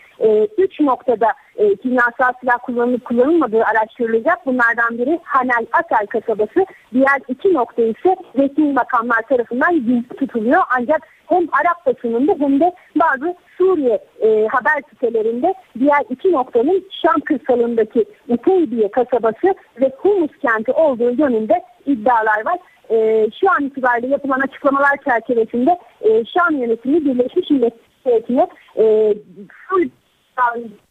3 0.57 0.81
e, 0.81 0.85
noktada 0.85 1.27
e, 1.57 1.75
kimyasal 1.75 2.33
silah 2.41 2.57
kullanılıp 2.63 3.05
kullanılmadığı 3.05 3.63
araştırılacak. 3.63 4.45
Bunlardan 4.45 4.97
biri 4.97 5.19
Hanel 5.23 5.65
Asel 5.71 6.07
kasabası. 6.07 6.65
Diğer 6.93 7.19
iki 7.27 7.53
nokta 7.53 7.81
ise 7.81 8.15
resmi 8.35 8.73
makamlar 8.73 9.21
tarafından 9.29 9.75
gizli 9.75 10.07
tutuluyor. 10.07 10.61
Ancak 10.77 11.01
hem 11.29 11.47
Arap 11.51 11.85
basınında 11.85 12.35
hem 12.39 12.59
de 12.59 12.71
bazı 12.95 13.35
Suriye 13.57 13.99
e, 14.21 14.47
haber 14.47 14.81
sitelerinde 14.89 15.53
diğer 15.79 16.01
iki 16.09 16.31
noktanın 16.31 16.85
Şam 17.01 17.21
kırsalındaki 17.21 18.05
Uteybiye 18.27 18.91
kasabası 18.91 19.55
ve 19.81 19.91
Humus 19.97 20.31
kenti 20.41 20.71
olduğu 20.71 21.11
yönünde 21.11 21.61
iddialar 21.85 22.45
var. 22.45 22.57
E, 22.89 23.27
şu 23.41 23.51
an 23.51 23.63
itibariyle 23.63 24.07
yapılan 24.07 24.39
açıklamalar 24.39 24.97
çerçevesinde 25.03 25.79
e, 26.01 26.25
Şam 26.25 26.55
yönetimi 26.55 27.05
Birleşmiş 27.05 27.49
Milletler'e 27.49 28.47
e, 28.77 29.13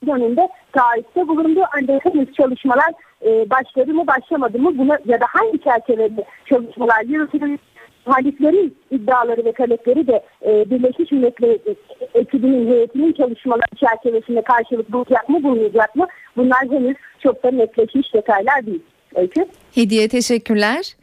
yönünde 0.07 0.49
tarihte 0.73 1.29
bulundu. 1.29 1.61
Ancak 1.77 2.05
henüz 2.05 2.33
çalışmalar 2.33 2.93
e, 3.27 3.51
başladı 3.51 3.95
mı 3.95 4.07
başlamadı 4.07 4.59
mı 4.59 4.79
buna 4.79 4.99
ya 5.07 5.21
da 5.21 5.27
hangi 5.29 5.59
çerçevede 5.63 6.25
çalışmalar 6.49 7.05
yürütülüyor 7.05 7.59
muhaliflerin 8.09 8.77
iddiaları 8.91 9.45
ve 9.45 9.53
talepleri 9.53 10.07
de 10.07 10.23
e, 10.47 10.71
Birleşmiş 10.71 11.13
Milletler 11.13 11.59
ekibinin 12.15 12.69
heyetinin 12.69 13.13
çalışmaları 13.13 13.77
çerçevesinde 13.77 14.43
karşılık 14.43 14.93
bulacak 14.93 15.29
mı 15.29 15.43
bulmayacak 15.43 15.97
mı? 15.97 16.07
Bunlar 16.37 16.59
henüz 16.71 16.97
çok 17.23 17.45
da 17.45 17.51
netleşmiş 17.51 18.15
detaylar 18.15 18.67
değil. 18.67 18.83
Öykü. 19.15 19.47
Hediye 19.75 20.09
teşekkürler. 20.09 20.97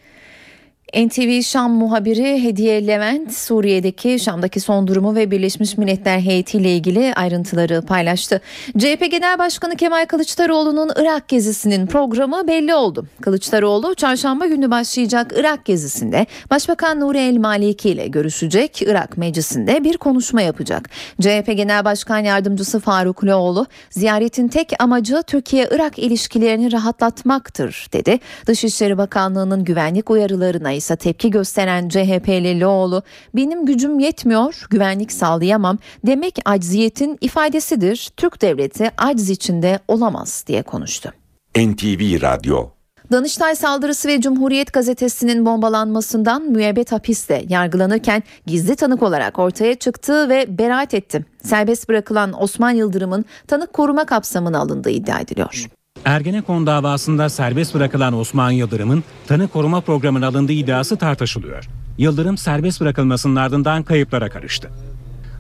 NTV 0.93 1.41
Şam 1.41 1.71
muhabiri 1.71 2.43
Hediye 2.43 2.87
Levent 2.87 3.33
Suriye'deki 3.33 4.19
Şam'daki 4.19 4.59
son 4.59 4.87
durumu 4.87 5.15
ve 5.15 5.31
Birleşmiş 5.31 5.77
Milletler 5.77 6.19
heyetiyle 6.19 6.75
ilgili 6.75 7.13
ayrıntıları 7.13 7.81
paylaştı. 7.81 8.41
CHP 8.77 9.11
Genel 9.11 9.39
Başkanı 9.39 9.75
Kemal 9.75 10.05
Kılıçdaroğlu'nun 10.05 10.91
Irak 10.95 11.27
gezisinin 11.27 11.87
programı 11.87 12.47
belli 12.47 12.75
oldu. 12.75 13.07
Kılıçdaroğlu 13.21 13.95
çarşamba 13.95 14.45
günü 14.45 14.71
başlayacak 14.71 15.33
Irak 15.35 15.65
gezisinde 15.65 16.25
Başbakan 16.49 16.99
Nuri 16.99 17.17
El 17.17 17.37
Maliki 17.37 17.89
ile 17.89 18.07
görüşecek. 18.07 18.81
Irak 18.81 19.17
Meclisi'nde 19.17 19.83
bir 19.83 19.97
konuşma 19.97 20.41
yapacak. 20.41 20.89
CHP 21.21 21.53
Genel 21.57 21.85
Başkan 21.85 22.19
Yardımcısı 22.19 22.79
Faruk 22.79 23.23
Loğlu 23.23 23.65
ziyaretin 23.89 24.47
tek 24.47 24.73
amacı 24.79 25.23
Türkiye-Irak 25.27 25.99
ilişkilerini 25.99 26.71
rahatlatmaktır 26.71 27.87
dedi. 27.93 28.19
Dışişleri 28.47 28.97
Bakanlığı'nın 28.97 29.63
güvenlik 29.63 30.09
uyarılarına 30.09 30.71
ise 30.71 30.84
tepki 30.93 31.29
gösteren 31.29 31.89
CHP'li 31.89 32.59
Loğlu 32.59 33.03
benim 33.35 33.65
gücüm 33.65 33.99
yetmiyor 33.99 34.65
güvenlik 34.69 35.11
sağlayamam 35.11 35.77
demek 36.05 36.39
acziyetin 36.45 37.17
ifadesidir. 37.21 38.11
Türk 38.17 38.41
devleti 38.41 38.91
aciz 38.97 39.29
içinde 39.29 39.79
olamaz 39.87 40.43
diye 40.47 40.63
konuştu. 40.63 41.13
NTV 41.55 42.21
Radyo 42.21 42.75
Danıştay 43.11 43.55
saldırısı 43.55 44.07
ve 44.07 44.21
Cumhuriyet 44.21 44.73
gazetesinin 44.73 45.45
bombalanmasından 45.45 46.41
müebbet 46.43 46.91
hapiste 46.91 47.45
yargılanırken 47.49 48.23
gizli 48.45 48.75
tanık 48.75 49.03
olarak 49.03 49.39
ortaya 49.39 49.75
çıktı 49.75 50.29
ve 50.29 50.57
beraat 50.57 50.93
etti. 50.93 51.25
Serbest 51.43 51.89
bırakılan 51.89 52.43
Osman 52.43 52.71
Yıldırım'ın 52.71 53.25
tanık 53.47 53.73
koruma 53.73 54.05
kapsamına 54.05 54.59
alındığı 54.59 54.89
iddia 54.89 55.19
ediliyor. 55.19 55.67
Ergenekon 56.05 56.67
davasında 56.67 57.29
serbest 57.29 57.75
bırakılan 57.75 58.13
Osman 58.13 58.51
Yıldırım'ın 58.51 59.03
tanı 59.27 59.47
koruma 59.47 59.81
programına 59.81 60.27
alındığı 60.27 60.51
iddiası 60.51 60.97
tartışılıyor. 60.97 61.65
Yıldırım 61.97 62.37
serbest 62.37 62.81
bırakılmasının 62.81 63.35
ardından 63.35 63.83
kayıplara 63.83 64.29
karıştı. 64.29 64.69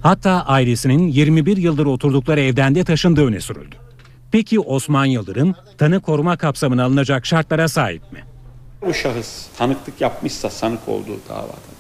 Hatta 0.03 0.31
ailesinin 0.31 1.07
21 1.07 1.57
yıldır 1.57 1.85
oturdukları 1.85 2.41
evden 2.41 2.75
de 2.75 2.83
taşındığı 2.83 3.25
öne 3.25 3.39
sürüldü. 3.39 3.75
Peki 4.31 4.59
Osman 4.59 5.05
Yıldırım 5.05 5.55
tanı 5.77 5.99
koruma 5.99 6.37
kapsamına 6.37 6.83
alınacak 6.83 7.25
şartlara 7.25 7.67
sahip 7.67 8.11
mi? 8.11 8.23
Bu 8.85 8.93
şahıs 8.93 9.47
tanıklık 9.57 10.01
yapmışsa 10.01 10.49
sanık 10.49 10.89
olduğu 10.89 11.19
davada 11.29 11.75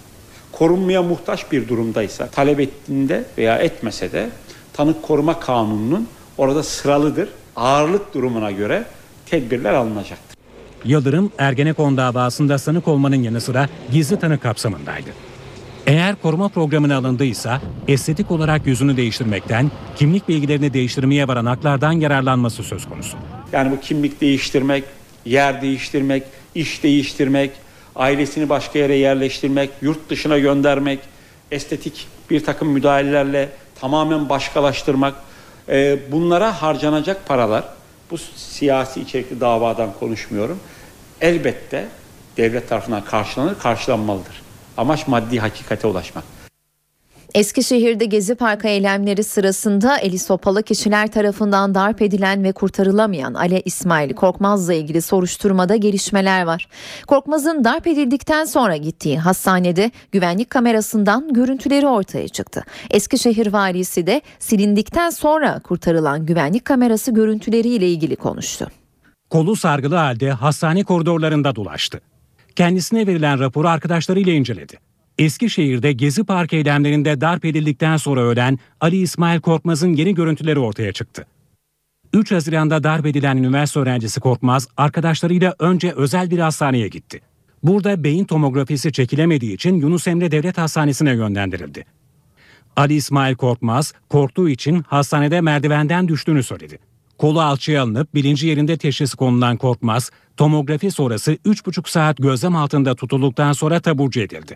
korunmaya 0.51 1.01
muhtaç 1.01 1.51
bir 1.51 1.67
durumdaysa 1.67 2.27
talep 2.27 2.59
ettiğinde 2.59 3.25
veya 3.37 3.57
etmese 3.57 4.11
de 4.11 4.29
tanık 4.73 5.03
koruma 5.03 5.39
kanununun 5.39 6.07
orada 6.37 6.63
sıralıdır 6.63 7.29
ağırlık 7.55 8.13
durumuna 8.13 8.51
göre 8.51 8.85
tedbirler 9.25 9.73
alınacaktır. 9.73 10.37
Yıldırım 10.85 11.31
Ergenekon 11.37 11.97
davasında 11.97 12.57
sanık 12.57 12.87
olmanın 12.87 13.23
yanı 13.23 13.41
sıra 13.41 13.69
gizli 13.91 14.19
tanık 14.19 14.41
kapsamındaydı. 14.41 15.09
Eğer 15.87 16.15
koruma 16.15 16.49
programına 16.49 16.97
alındıysa 16.97 17.61
estetik 17.87 18.31
olarak 18.31 18.67
yüzünü 18.67 18.97
değiştirmekten, 18.97 19.71
kimlik 19.95 20.29
bilgilerini 20.29 20.73
değiştirmeye 20.73 21.27
varan 21.27 21.45
haklardan 21.45 21.91
yararlanması 21.91 22.63
söz 22.63 22.89
konusu. 22.89 23.17
Yani 23.51 23.71
bu 23.71 23.79
kimlik 23.81 24.21
değiştirmek, 24.21 24.83
yer 25.25 25.61
değiştirmek, 25.61 26.23
iş 26.55 26.83
değiştirmek, 26.83 27.51
ailesini 27.95 28.49
başka 28.49 28.79
yere 28.79 28.95
yerleştirmek, 28.95 29.69
yurt 29.81 30.09
dışına 30.09 30.39
göndermek, 30.39 30.99
estetik 31.51 32.07
bir 32.29 32.45
takım 32.45 32.69
müdahalelerle 32.69 33.49
tamamen 33.79 34.29
başkalaştırmak, 34.29 35.15
e, 35.69 35.99
bunlara 36.11 36.61
harcanacak 36.61 37.27
paralar, 37.27 37.63
bu 38.11 38.17
siyasi 38.35 39.01
içerikli 39.01 39.41
davadan 39.41 39.89
konuşmuyorum, 39.99 40.59
elbette 41.21 41.87
devlet 42.37 42.69
tarafından 42.69 43.05
karşılanır, 43.05 43.59
karşılanmalıdır. 43.59 44.41
Amaç 44.77 45.07
maddi 45.07 45.39
hakikate 45.39 45.87
ulaşmak. 45.87 46.23
Eskişehir'de 47.35 48.05
Gezi 48.05 48.35
Parkı 48.35 48.67
eylemleri 48.67 49.23
sırasında 49.23 49.97
eli 49.97 50.19
sopalı 50.19 50.63
kişiler 50.63 51.11
tarafından 51.11 51.75
darp 51.75 52.01
edilen 52.01 52.43
ve 52.43 52.51
kurtarılamayan 52.51 53.33
Ali 53.33 53.61
İsmail 53.65 54.13
Korkmaz'la 54.13 54.73
ilgili 54.73 55.01
soruşturmada 55.01 55.75
gelişmeler 55.75 56.43
var. 56.45 56.67
Korkmaz'ın 57.07 57.63
darp 57.63 57.87
edildikten 57.87 58.45
sonra 58.45 58.77
gittiği 58.77 59.19
hastanede 59.19 59.91
güvenlik 60.11 60.49
kamerasından 60.49 61.33
görüntüleri 61.33 61.87
ortaya 61.87 62.27
çıktı. 62.27 62.63
Eskişehir 62.91 63.53
valisi 63.53 64.07
de 64.07 64.21
silindikten 64.39 65.09
sonra 65.09 65.59
kurtarılan 65.59 66.25
güvenlik 66.25 66.65
kamerası 66.65 67.11
görüntüleriyle 67.11 67.89
ilgili 67.89 68.15
konuştu. 68.15 68.67
Kolu 69.29 69.55
sargılı 69.55 69.95
halde 69.95 70.31
hastane 70.31 70.83
koridorlarında 70.83 71.55
dolaştı. 71.55 72.01
Kendisine 72.55 73.07
verilen 73.07 73.39
raporu 73.39 73.67
arkadaşlarıyla 73.67 74.33
inceledi. 74.33 74.84
Eskişehir'de 75.17 75.93
Gezi 75.93 76.23
Park 76.23 76.53
eylemlerinde 76.53 77.21
darp 77.21 77.45
edildikten 77.45 77.97
sonra 77.97 78.21
ölen 78.21 78.59
Ali 78.81 78.97
İsmail 78.97 79.41
Korkmaz'ın 79.41 79.93
yeni 79.93 80.15
görüntüleri 80.15 80.59
ortaya 80.59 80.91
çıktı. 80.91 81.25
3 82.13 82.31
Haziran'da 82.31 82.83
darp 82.83 83.05
edilen 83.05 83.37
üniversite 83.37 83.79
öğrencisi 83.79 84.19
Korkmaz 84.19 84.67
arkadaşlarıyla 84.77 85.55
önce 85.59 85.91
özel 85.91 86.31
bir 86.31 86.39
hastaneye 86.39 86.87
gitti. 86.87 87.21
Burada 87.63 88.03
beyin 88.03 88.25
tomografisi 88.25 88.91
çekilemediği 88.91 89.53
için 89.53 89.75
Yunus 89.75 90.07
Emre 90.07 90.31
Devlet 90.31 90.57
Hastanesi'ne 90.57 91.11
yönlendirildi. 91.11 91.85
Ali 92.75 92.93
İsmail 92.93 93.35
Korkmaz 93.35 93.93
korktuğu 94.09 94.49
için 94.49 94.81
hastanede 94.87 95.41
merdivenden 95.41 96.07
düştüğünü 96.07 96.43
söyledi. 96.43 96.79
Kolu 97.17 97.41
alçıya 97.41 97.83
alınıp 97.83 98.15
bilinci 98.15 98.47
yerinde 98.47 98.77
teşhisi 98.77 99.17
konulan 99.17 99.57
Korkmaz, 99.57 100.11
tomografi 100.37 100.91
sonrası 100.91 101.33
3,5 101.33 101.89
saat 101.89 102.17
gözlem 102.17 102.55
altında 102.55 102.95
tutulduktan 102.95 103.53
sonra 103.53 103.79
taburcu 103.79 104.21
edildi. 104.21 104.55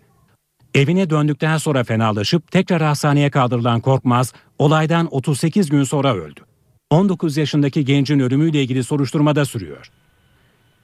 Evine 0.76 1.10
döndükten 1.10 1.58
sonra 1.58 1.84
fenalaşıp 1.84 2.52
tekrar 2.52 2.82
hastaneye 2.82 3.30
kaldırılan 3.30 3.82
Korkmaz, 3.82 4.34
olaydan 4.60 5.08
38 5.12 5.70
gün 5.70 5.84
sonra 5.84 6.16
öldü. 6.16 6.42
19 6.90 7.38
yaşındaki 7.38 7.86
gencin 7.86 8.20
ölümüyle 8.20 8.62
ilgili 8.62 8.84
soruşturma 8.84 9.36
da 9.36 9.46
sürüyor. 9.46 9.92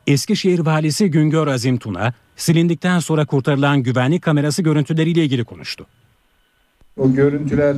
Eskişehir 0.07 0.59
valisi 0.59 1.11
Güngör 1.11 1.47
Azim 1.47 1.77
Tuna, 1.77 2.13
silindikten 2.35 2.99
sonra 2.99 3.25
kurtarılan 3.25 3.83
güvenlik 3.83 4.21
kamerası 4.21 4.61
görüntüleriyle 4.61 5.23
ilgili 5.23 5.43
konuştu. 5.43 5.85
O 6.97 7.13
görüntüler 7.13 7.75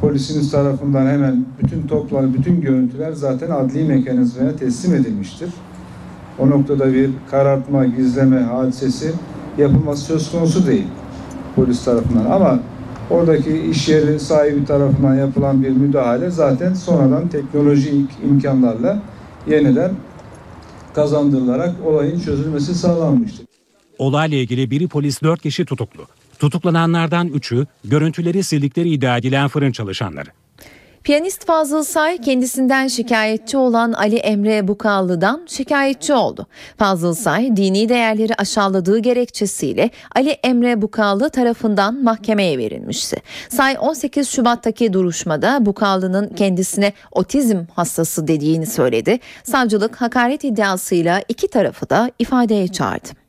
polisiniz 0.00 0.50
tarafından 0.50 1.06
hemen 1.06 1.46
bütün 1.62 1.86
toplanıp 1.86 2.38
bütün 2.38 2.60
görüntüler 2.60 3.12
zaten 3.12 3.50
adli 3.50 3.84
mekanizmaya 3.84 4.56
teslim 4.56 4.94
edilmiştir. 4.94 5.48
O 6.38 6.50
noktada 6.50 6.94
bir 6.94 7.10
karartma, 7.30 7.84
gizleme 7.86 8.40
hadisesi 8.40 9.12
yapılması 9.58 10.04
söz 10.04 10.30
konusu 10.30 10.66
değil 10.66 10.86
polis 11.56 11.84
tarafından 11.84 12.24
ama 12.24 12.60
oradaki 13.10 13.60
iş 13.60 13.88
yeri 13.88 14.20
sahibi 14.20 14.64
tarafından 14.64 15.14
yapılan 15.14 15.62
bir 15.62 15.70
müdahale 15.70 16.30
zaten 16.30 16.74
sonradan 16.74 17.28
teknolojik 17.28 18.10
imkanlarla 18.24 19.02
yeniden 19.46 19.92
kazandırılarak 20.94 21.74
olayın 21.84 22.20
çözülmesi 22.20 22.74
sağlanmıştır. 22.74 23.46
Olayla 23.98 24.36
ilgili 24.38 24.70
biri 24.70 24.88
polis 24.88 25.22
4 25.22 25.42
kişi 25.42 25.64
tutuklu. 25.64 26.06
Tutuklananlardan 26.38 27.28
3'ü 27.28 27.66
görüntüleri 27.84 28.42
sildikleri 28.42 28.90
iddia 28.90 29.18
edilen 29.18 29.48
fırın 29.48 29.72
çalışanları. 29.72 30.28
Piyanist 31.06 31.46
Fazıl 31.46 31.82
Say 31.82 32.18
kendisinden 32.18 32.88
şikayetçi 32.88 33.56
olan 33.56 33.92
Ali 33.92 34.16
Emre 34.16 34.68
Bukallı'dan 34.68 35.42
şikayetçi 35.46 36.14
oldu. 36.14 36.46
Fazıl 36.78 37.14
Say 37.14 37.56
dini 37.56 37.88
değerleri 37.88 38.34
aşağıladığı 38.34 38.98
gerekçesiyle 38.98 39.90
Ali 40.14 40.30
Emre 40.30 40.82
Bukallı 40.82 41.30
tarafından 41.30 42.02
mahkemeye 42.02 42.58
verilmişti. 42.58 43.16
Say 43.48 43.76
18 43.80 44.28
Şubat'taki 44.28 44.92
duruşmada 44.92 45.66
Bukallı'nın 45.66 46.28
kendisine 46.28 46.92
otizm 47.12 47.58
hastası 47.74 48.28
dediğini 48.28 48.66
söyledi. 48.66 49.18
Savcılık 49.44 49.96
hakaret 49.96 50.44
iddiasıyla 50.44 51.22
iki 51.28 51.48
tarafı 51.48 51.90
da 51.90 52.10
ifadeye 52.18 52.68
çağırdı. 52.68 53.25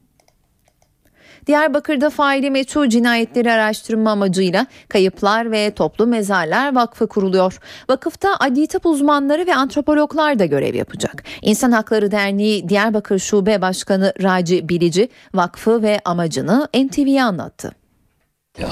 Diyarbakır'da 1.47 2.09
faili 2.09 2.51
meçhul 2.51 2.89
cinayetleri 2.89 3.51
araştırma 3.51 4.11
amacıyla 4.11 4.65
Kayıplar 4.89 5.51
ve 5.51 5.71
Toplu 5.71 6.07
Mezarlar 6.07 6.75
Vakfı 6.75 7.07
kuruluyor. 7.07 7.59
Vakıfta 7.89 8.29
adli 8.39 8.67
tıp 8.67 8.85
uzmanları 8.85 9.47
ve 9.47 9.55
antropologlar 9.55 10.39
da 10.39 10.45
görev 10.45 10.75
yapacak. 10.75 11.23
İnsan 11.41 11.71
Hakları 11.71 12.11
Derneği 12.11 12.69
Diyarbakır 12.69 13.19
Şube 13.19 13.61
Başkanı 13.61 14.13
Raci 14.23 14.69
Bilici 14.69 15.09
vakfı 15.33 15.81
ve 15.81 15.99
amacını 16.05 16.67
NTV'ye 16.73 17.23
anlattı. 17.23 17.71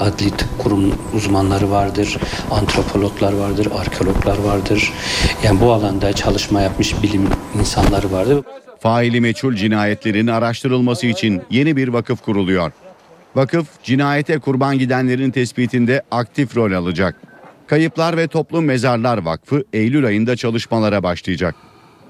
Adli 0.00 0.30
tıp 0.30 0.58
kurum 0.58 0.94
uzmanları 1.14 1.70
vardır, 1.70 2.16
antropologlar 2.50 3.32
vardır, 3.32 3.68
arkeologlar 3.80 4.38
vardır. 4.38 4.92
Yani 5.44 5.60
bu 5.60 5.72
alanda 5.72 6.12
çalışma 6.12 6.60
yapmış 6.60 7.02
bilim 7.02 7.28
insanları 7.60 8.12
vardır. 8.12 8.44
Faili 8.80 9.20
meçhul 9.20 9.54
cinayetlerin 9.54 10.26
araştırılması 10.26 11.06
için 11.06 11.42
yeni 11.50 11.76
bir 11.76 11.88
vakıf 11.88 12.22
kuruluyor. 12.22 12.72
Vakıf 13.34 13.66
cinayete 13.82 14.38
kurban 14.38 14.78
gidenlerin 14.78 15.30
tespitinde 15.30 16.02
aktif 16.10 16.56
rol 16.56 16.72
alacak. 16.72 17.20
Kayıplar 17.66 18.16
ve 18.16 18.28
Toplum 18.28 18.64
Mezarlar 18.64 19.18
Vakfı 19.18 19.64
Eylül 19.72 20.06
ayında 20.06 20.36
çalışmalara 20.36 21.02
başlayacak. 21.02 21.54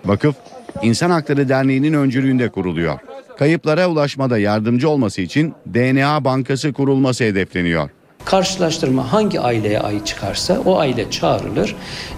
Vakıf 0.04 0.36
İnsan 0.82 1.10
Hakları 1.10 1.48
Derneği'nin 1.48 1.92
öncülüğünde 1.92 2.48
kuruluyor. 2.48 2.98
Kayıplara 3.38 3.88
ulaşmada 3.88 4.38
yardımcı 4.38 4.88
olması 4.88 5.22
için 5.22 5.54
DNA 5.74 6.24
bankası 6.24 6.72
kurulması 6.72 7.24
hedefleniyor. 7.24 7.90
Karşılaştırma 8.26 9.12
hangi 9.12 9.40
aileye 9.40 9.80
ait 9.80 10.06
çıkarsa 10.06 10.60
o 10.64 10.78
aile 10.78 11.10
çağrılır. 11.10 11.76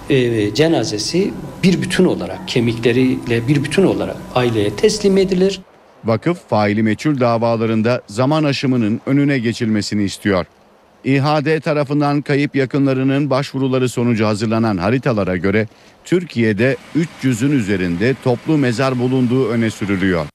Ee, 0.09 0.53
cenazesi 0.53 1.33
bir 1.63 1.81
bütün 1.81 2.05
olarak 2.05 2.47
kemikleriyle 2.47 3.47
bir 3.47 3.63
bütün 3.63 3.83
olarak 3.83 4.15
aileye 4.35 4.75
teslim 4.75 5.17
edilir. 5.17 5.61
Vakıf 6.05 6.49
faili 6.49 6.83
meçhul 6.83 7.19
davalarında 7.19 8.01
zaman 8.07 8.43
aşımının 8.43 9.01
önüne 9.05 9.39
geçilmesini 9.39 10.03
istiyor. 10.03 10.45
İHAD 11.03 11.59
tarafından 11.59 12.21
kayıp 12.21 12.55
yakınlarının 12.55 13.29
başvuruları 13.29 13.89
sonucu 13.89 14.25
hazırlanan 14.25 14.77
haritalara 14.77 15.37
göre 15.37 15.67
Türkiye'de 16.05 16.77
300'ün 17.23 17.51
üzerinde 17.51 18.15
toplu 18.23 18.57
mezar 18.57 18.99
bulunduğu 18.99 19.47
öne 19.47 19.69
sürülüyor. 19.69 20.25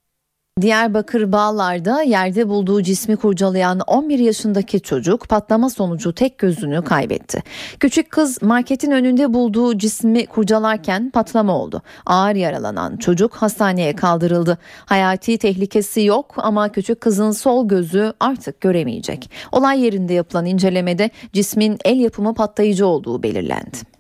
Diyarbakır 0.61 1.33
Bağlar'da 1.33 2.03
yerde 2.03 2.49
bulduğu 2.49 2.83
cismi 2.83 3.17
kurcalayan 3.17 3.81
11 3.87 4.19
yaşındaki 4.19 4.81
çocuk 4.81 5.29
patlama 5.29 5.71
sonucu 5.71 6.13
tek 6.13 6.39
gözünü 6.39 6.85
kaybetti. 6.85 7.43
Küçük 7.81 8.11
kız 8.11 8.43
marketin 8.43 8.91
önünde 8.91 9.35
bulduğu 9.35 9.79
cismi 9.79 10.27
kurcalarken 10.27 11.11
patlama 11.11 11.59
oldu. 11.59 11.83
Ağır 12.07 12.35
yaralanan 12.35 12.97
çocuk 12.97 13.35
hastaneye 13.35 13.97
kaldırıldı. 13.97 14.59
Hayati 14.87 15.39
tehlikesi 15.39 16.03
yok 16.03 16.35
ama 16.37 16.73
küçük 16.73 17.01
kızın 17.01 17.31
sol 17.31 17.69
gözü 17.69 18.13
artık 18.21 18.61
göremeyecek. 18.61 19.31
Olay 19.53 19.85
yerinde 19.85 20.15
yapılan 20.15 20.47
incelemede 20.47 21.11
cismin 21.33 21.79
el 21.85 21.99
yapımı 21.99 22.35
patlayıcı 22.35 22.87
olduğu 22.87 23.23
belirlendi. 23.23 23.94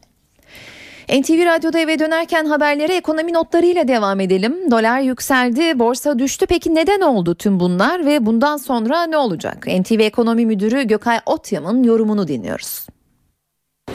NTV 1.21 1.47
Radyo'da 1.47 1.79
eve 1.79 1.99
dönerken 1.99 2.47
haberlere 2.47 2.97
ekonomi 2.97 3.33
notlarıyla 3.33 3.89
devam 3.89 4.21
edelim. 4.21 4.71
Dolar 4.71 5.01
yükseldi, 5.01 5.79
borsa 5.79 6.19
düştü. 6.19 6.47
Peki 6.47 6.75
neden 6.75 7.01
oldu 7.01 7.35
tüm 7.35 7.61
bunlar 7.61 8.07
ve 8.07 8.27
bundan 8.27 8.57
sonra 8.57 9.07
ne 9.07 9.17
olacak? 9.17 9.67
NTV 9.67 10.01
Ekonomi 10.01 10.47
Müdürü 10.47 10.83
Gökay 10.83 11.19
Otyam'ın 11.27 11.83
yorumunu 11.83 12.29
dinliyoruz. 12.29 12.87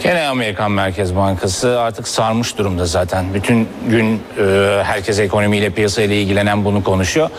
Gene 0.03 0.27
Amerikan 0.27 0.71
Merkez 0.71 1.15
Bankası 1.15 1.79
artık 1.79 2.07
sarmış 2.07 2.57
durumda 2.57 2.85
zaten. 2.85 3.33
Bütün 3.33 3.67
gün 3.89 4.21
e, 4.37 4.43
herkes 4.83 5.19
ekonomiyle 5.19 5.69
piyasayla 5.69 6.15
ilgilenen 6.15 6.65
bunu 6.65 6.83
konuşuyor. 6.83 7.29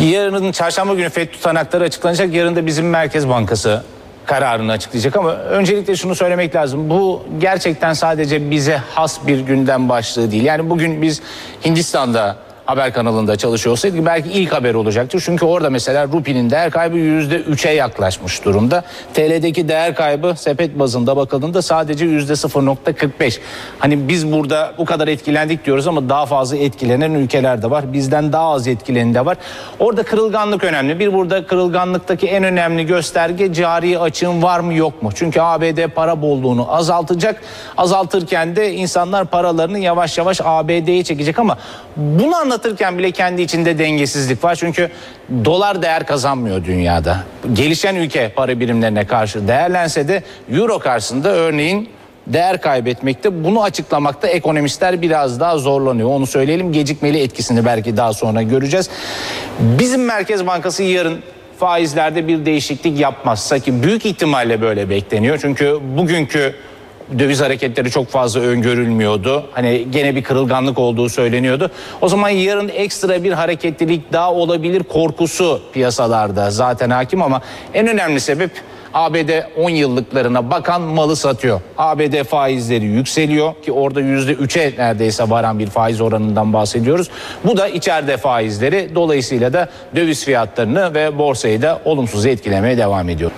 Yarın 0.00 0.52
çarşamba 0.52 0.94
günü 0.94 1.08
FED 1.08 1.28
tutanakları 1.28 1.84
açıklanacak. 1.84 2.34
Yarın 2.34 2.56
da 2.56 2.66
bizim 2.66 2.90
Merkez 2.90 3.28
Bankası 3.28 3.82
kararını 4.26 4.72
açıklayacak 4.72 5.16
ama 5.16 5.32
öncelikle 5.32 5.96
şunu 5.96 6.14
söylemek 6.14 6.54
lazım. 6.54 6.90
Bu 6.90 7.24
gerçekten 7.38 7.92
sadece 7.92 8.50
bize 8.50 8.76
has 8.94 9.26
bir 9.26 9.40
gündem 9.40 9.88
başlığı 9.88 10.30
değil. 10.30 10.44
Yani 10.44 10.70
bugün 10.70 11.02
biz 11.02 11.22
Hindistan'da 11.64 12.45
haber 12.66 12.92
kanalında 12.92 13.36
çalışıyor 13.36 13.72
olsaydık 13.72 14.06
belki 14.06 14.30
ilk 14.30 14.52
haber 14.52 14.74
olacaktır. 14.74 15.22
Çünkü 15.26 15.44
orada 15.44 15.70
mesela 15.70 16.06
Rupi'nin 16.06 16.50
değer 16.50 16.70
kaybı 16.70 16.96
yüzde 16.96 17.36
üçe 17.36 17.70
yaklaşmış 17.70 18.44
durumda. 18.44 18.84
TL'deki 19.14 19.68
değer 19.68 19.94
kaybı 19.94 20.34
sepet 20.36 20.78
bazında 20.78 21.16
bakıldığında 21.16 21.62
sadece 21.62 22.04
yüzde 22.04 22.32
0.45. 22.32 23.38
Hani 23.78 24.08
biz 24.08 24.32
burada 24.32 24.72
bu 24.78 24.84
kadar 24.84 25.08
etkilendik 25.08 25.64
diyoruz 25.64 25.86
ama 25.86 26.08
daha 26.08 26.26
fazla 26.26 26.56
etkilenen 26.56 27.14
ülkeler 27.14 27.62
de 27.62 27.70
var. 27.70 27.92
Bizden 27.92 28.32
daha 28.32 28.50
az 28.50 28.68
etkilenen 28.68 29.14
de 29.14 29.24
var. 29.24 29.36
Orada 29.78 30.02
kırılganlık 30.02 30.64
önemli. 30.64 30.98
Bir 30.98 31.12
burada 31.12 31.46
kırılganlıktaki 31.46 32.26
en 32.26 32.44
önemli 32.44 32.86
gösterge 32.86 33.52
cari 33.52 33.98
açığın 33.98 34.42
var 34.42 34.60
mı 34.60 34.74
yok 34.74 35.02
mu? 35.02 35.10
Çünkü 35.14 35.40
ABD 35.40 35.88
para 35.94 36.22
bolluğunu 36.22 36.74
azaltacak. 36.74 37.42
Azaltırken 37.76 38.56
de 38.56 38.72
insanlar 38.72 39.24
paralarını 39.24 39.78
yavaş 39.78 40.18
yavaş 40.18 40.40
ABD'ye 40.44 41.04
çekecek 41.04 41.38
ama 41.38 41.58
Bunu 41.96 42.36
anlatırken 42.36 42.98
bile 42.98 43.10
kendi 43.10 43.42
içinde 43.42 43.78
dengesizlik 43.78 44.44
var. 44.44 44.54
Çünkü 44.54 44.90
dolar 45.44 45.82
değer 45.82 46.06
kazanmıyor 46.06 46.64
dünyada. 46.64 47.18
Gelişen 47.52 47.94
ülke 47.94 48.28
para 48.28 48.60
birimlerine 48.60 49.06
karşı 49.06 49.48
değerlense 49.48 50.08
de 50.08 50.22
euro 50.50 50.78
karşısında 50.78 51.28
örneğin 51.28 51.88
değer 52.26 52.60
kaybetmekte. 52.60 53.44
Bunu 53.44 53.62
açıklamakta 53.62 54.28
ekonomistler 54.28 55.02
biraz 55.02 55.40
daha 55.40 55.58
zorlanıyor. 55.58 56.08
Onu 56.08 56.26
söyleyelim. 56.26 56.72
Gecikmeli 56.72 57.22
etkisini 57.22 57.64
belki 57.64 57.96
daha 57.96 58.12
sonra 58.12 58.42
göreceğiz. 58.42 58.90
Bizim 59.60 60.04
Merkez 60.04 60.46
Bankası 60.46 60.82
yarın 60.82 61.18
faizlerde 61.58 62.28
bir 62.28 62.46
değişiklik 62.46 63.00
yapmazsa 63.00 63.58
ki 63.58 63.82
büyük 63.82 64.06
ihtimalle 64.06 64.60
böyle 64.60 64.90
bekleniyor. 64.90 65.38
Çünkü 65.42 65.78
bugünkü 65.96 66.54
döviz 67.18 67.40
hareketleri 67.40 67.90
çok 67.90 68.08
fazla 68.08 68.40
öngörülmüyordu. 68.40 69.44
Hani 69.52 69.86
gene 69.90 70.16
bir 70.16 70.22
kırılganlık 70.22 70.78
olduğu 70.78 71.08
söyleniyordu. 71.08 71.70
O 72.00 72.08
zaman 72.08 72.28
yarın 72.28 72.68
ekstra 72.68 73.24
bir 73.24 73.32
hareketlilik 73.32 74.12
daha 74.12 74.32
olabilir 74.32 74.82
korkusu 74.82 75.60
piyasalarda 75.72 76.50
zaten 76.50 76.90
hakim 76.90 77.22
ama 77.22 77.40
en 77.74 77.86
önemli 77.86 78.20
sebep 78.20 78.50
ABD 78.94 79.30
10 79.56 79.70
yıllıklarına 79.70 80.50
bakan 80.50 80.80
malı 80.80 81.16
satıyor. 81.16 81.60
ABD 81.78 82.24
faizleri 82.24 82.84
yükseliyor 82.84 83.54
ki 83.62 83.72
orada 83.72 84.00
%3'e 84.00 84.72
neredeyse 84.78 85.30
varan 85.30 85.58
bir 85.58 85.66
faiz 85.66 86.00
oranından 86.00 86.52
bahsediyoruz. 86.52 87.10
Bu 87.44 87.56
da 87.56 87.68
içeride 87.68 88.16
faizleri 88.16 88.90
dolayısıyla 88.94 89.52
da 89.52 89.68
döviz 89.96 90.24
fiyatlarını 90.24 90.94
ve 90.94 91.18
borsayı 91.18 91.62
da 91.62 91.80
olumsuz 91.84 92.26
etkilemeye 92.26 92.78
devam 92.78 93.08
ediyor. 93.08 93.30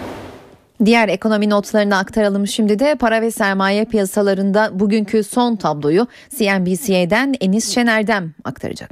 Diğer 0.85 1.09
ekonomi 1.09 1.51
notlarını 1.51 1.99
aktaralım 1.99 2.47
şimdi 2.47 2.79
de 2.79 2.97
para 3.01 3.23
ve 3.23 3.31
sermaye 3.31 3.85
piyasalarında 3.85 4.71
bugünkü 4.73 5.25
son 5.25 5.57
tabloyu 5.57 6.07
CNBC'den 6.39 7.35
Enis 7.41 7.75
Şener'den 7.75 8.31
aktaracak. 8.45 8.91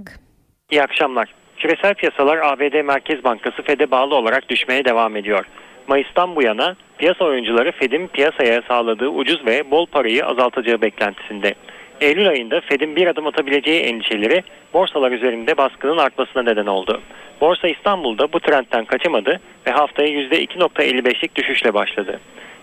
İyi 0.70 0.83
akşamlar. 0.83 1.35
Küresel 1.57 1.94
piyasalar 1.94 2.38
ABD 2.38 2.83
Merkez 2.85 3.25
Bankası 3.25 3.62
Fed'e 3.62 3.90
bağlı 3.90 4.14
olarak 4.14 4.49
düşmeye 4.49 4.85
devam 4.85 5.16
ediyor. 5.16 5.44
Mayıs'tan 5.88 6.37
bu 6.37 6.42
yana 6.42 6.77
piyasa 6.99 7.25
oyuncuları 7.25 7.72
Fed'in 7.72 8.09
piyasaya 8.09 8.62
sağladığı 8.68 9.09
ucuz 9.09 9.46
ve 9.46 9.70
bol 9.70 9.87
parayı 9.87 10.27
azaltacağı 10.27 10.83
beklentisinde. 10.83 11.55
Eylül 12.01 12.29
ayında 12.29 12.61
Fed'in 12.61 12.97
bir 12.97 13.07
adım 13.07 13.27
atabileceği 13.27 13.81
endişeleri 13.81 14.43
borsalar 14.75 15.13
üzerinde 15.13 15.57
baskının 15.57 15.99
artmasına 15.99 16.43
neden 16.43 16.67
oldu. 16.67 17.01
Borsa 17.41 17.69
İstanbul'da 17.69 18.33
bu 18.33 18.41
trendten 18.41 18.85
kaçamadı 18.85 19.41
ve 19.67 19.71
haftaya 19.71 20.09
%2.55'lik 20.09 21.37
düşüşle 21.37 21.75
başladı. 21.75 22.21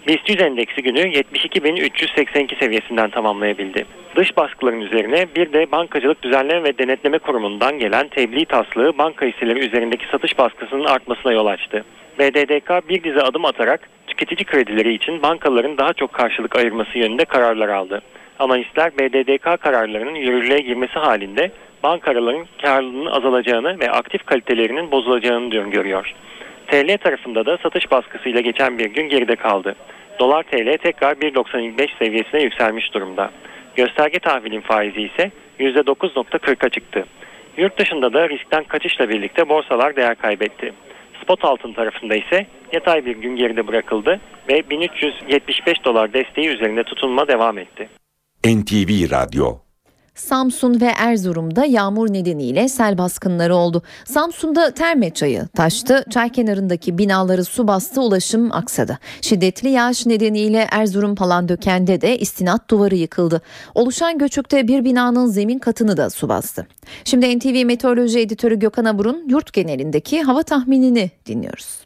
BIST 0.08 0.30
100 0.30 0.42
endeksi 0.42 0.82
günü 0.82 1.00
72.382 1.00 2.60
seviyesinden 2.60 3.10
tamamlayabildi. 3.10 3.86
Dış 4.16 4.38
baskıların 4.38 4.82
üzerine 4.82 5.28
bir 5.36 5.54
de 5.54 5.72
Bankacılık 5.72 6.24
Düzenleme 6.24 6.64
ve 6.64 6.78
Denetleme 6.78 7.20
Kurumu'ndan 7.20 7.80
gelen 7.80 8.08
tebliğ 8.08 8.46
taslığı 8.46 8.98
banka 8.98 9.26
hisseleri 9.26 9.60
üzerindeki 9.60 10.06
satış 10.12 10.38
baskısının 10.38 10.86
artmasına 10.86 11.32
yol 11.32 11.46
açtı. 11.46 11.86
BDDK 12.20 12.90
bir 12.90 13.04
dizi 13.04 13.22
adım 13.22 13.46
atarak 13.46 13.90
tüketici 14.08 14.46
kredileri 14.46 14.94
için 14.94 15.22
bankaların 15.22 15.78
daha 15.78 15.94
çok 15.94 16.14
karşılık 16.14 16.56
ayırması 16.56 16.98
yönünde 16.98 17.26
kararlar 17.26 17.70
aldı. 17.70 18.02
Analistler 18.40 18.98
BDDK 18.98 19.62
kararlarının 19.62 20.16
yürürlüğe 20.16 20.60
girmesi 20.60 20.94
halinde 20.94 21.52
bankaların 21.84 22.46
karlılığının 22.62 23.12
azalacağını 23.12 23.80
ve 23.80 23.92
aktif 23.92 24.26
kalitelerinin 24.26 24.92
bozulacağını 24.92 25.58
öngörüyor. 25.60 26.14
TL 26.68 26.98
tarafında 26.98 27.46
da 27.46 27.58
satış 27.58 27.92
baskısıyla 27.92 28.42
geçen 28.42 28.78
bir 28.80 28.86
gün 28.86 29.10
geride 29.10 29.36
kaldı. 29.36 29.76
Dolar 30.20 30.44
TL 30.44 30.78
tekrar 30.78 31.14
1.95 31.16 31.98
seviyesine 32.00 32.42
yükselmiş 32.42 32.94
durumda. 32.94 33.32
Gösterge 33.76 34.20
tahvilin 34.20 34.62
faizi 34.62 35.02
ise 35.02 35.32
%9.40'a 35.60 36.70
çıktı. 36.70 37.06
Yurt 37.58 37.80
dışında 37.80 38.14
da 38.14 38.30
riskten 38.30 38.64
kaçışla 38.64 39.10
birlikte 39.10 39.50
borsalar 39.50 39.96
değer 39.96 40.16
kaybetti. 40.16 40.74
Spot 41.24 41.46
altın 41.46 41.74
tarafında 41.74 42.16
ise 42.16 42.46
yatay 42.72 43.06
bir 43.06 43.16
gün 43.16 43.36
geride 43.36 43.68
bırakıldı 43.68 44.20
ve 44.50 44.70
1375 44.70 45.86
dolar 45.86 46.14
desteği 46.14 46.48
üzerinde 46.48 46.84
tutunma 46.84 47.28
devam 47.28 47.58
etti. 47.58 47.90
NTV 48.46 49.12
Radyo 49.12 49.58
Samsun 50.16 50.82
ve 50.82 50.86
Erzurum'da 50.86 51.66
yağmur 51.66 52.14
nedeniyle 52.14 52.70
sel 52.70 52.98
baskınları 52.98 53.56
oldu. 53.56 53.84
Samsun'da 54.06 54.72
Terme 54.72 55.10
çayı 55.10 55.48
taştı. 55.56 56.06
Çay 56.10 56.32
kenarındaki 56.32 56.98
binaları 56.98 57.46
su 57.46 57.68
bastı, 57.68 58.02
ulaşım 58.02 58.52
aksadı. 58.52 59.00
Şiddetli 59.22 59.70
yağış 59.70 60.06
nedeniyle 60.06 60.68
Erzurum 60.72 61.16
Palandöken'de 61.16 62.02
de 62.02 62.18
istinat 62.18 62.70
duvarı 62.70 62.96
yıkıldı. 62.96 63.42
Oluşan 63.76 64.18
göçükte 64.18 64.68
bir 64.68 64.84
binanın 64.84 65.26
zemin 65.26 65.60
katını 65.60 65.98
da 65.98 66.10
su 66.10 66.30
bastı. 66.30 66.68
Şimdi 67.04 67.40
NTV 67.40 67.66
Meteoroloji 67.66 68.20
Editörü 68.20 68.60
Gökhan 68.60 68.86
Abur'un 68.86 69.30
yurt 69.30 69.54
genelindeki 69.54 70.22
hava 70.24 70.44
tahminini 70.44 71.12
dinliyoruz. 71.26 71.84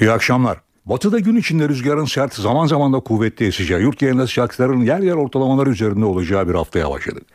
İyi 0.00 0.10
akşamlar. 0.10 0.71
Batıda 0.86 1.18
gün 1.18 1.36
içinde 1.36 1.68
rüzgarın 1.68 2.04
sert 2.04 2.34
zaman 2.34 2.66
zaman 2.66 2.92
da 2.92 3.00
kuvvetli 3.00 3.46
eseceği, 3.46 3.82
yurt 3.82 3.98
genelinde 3.98 4.26
sıcaklıkların 4.26 4.80
yer 4.80 4.98
yer 4.98 5.14
ortalamalar 5.14 5.66
üzerinde 5.66 6.04
olacağı 6.04 6.48
bir 6.48 6.54
haftaya 6.54 6.90
başladık. 6.90 7.26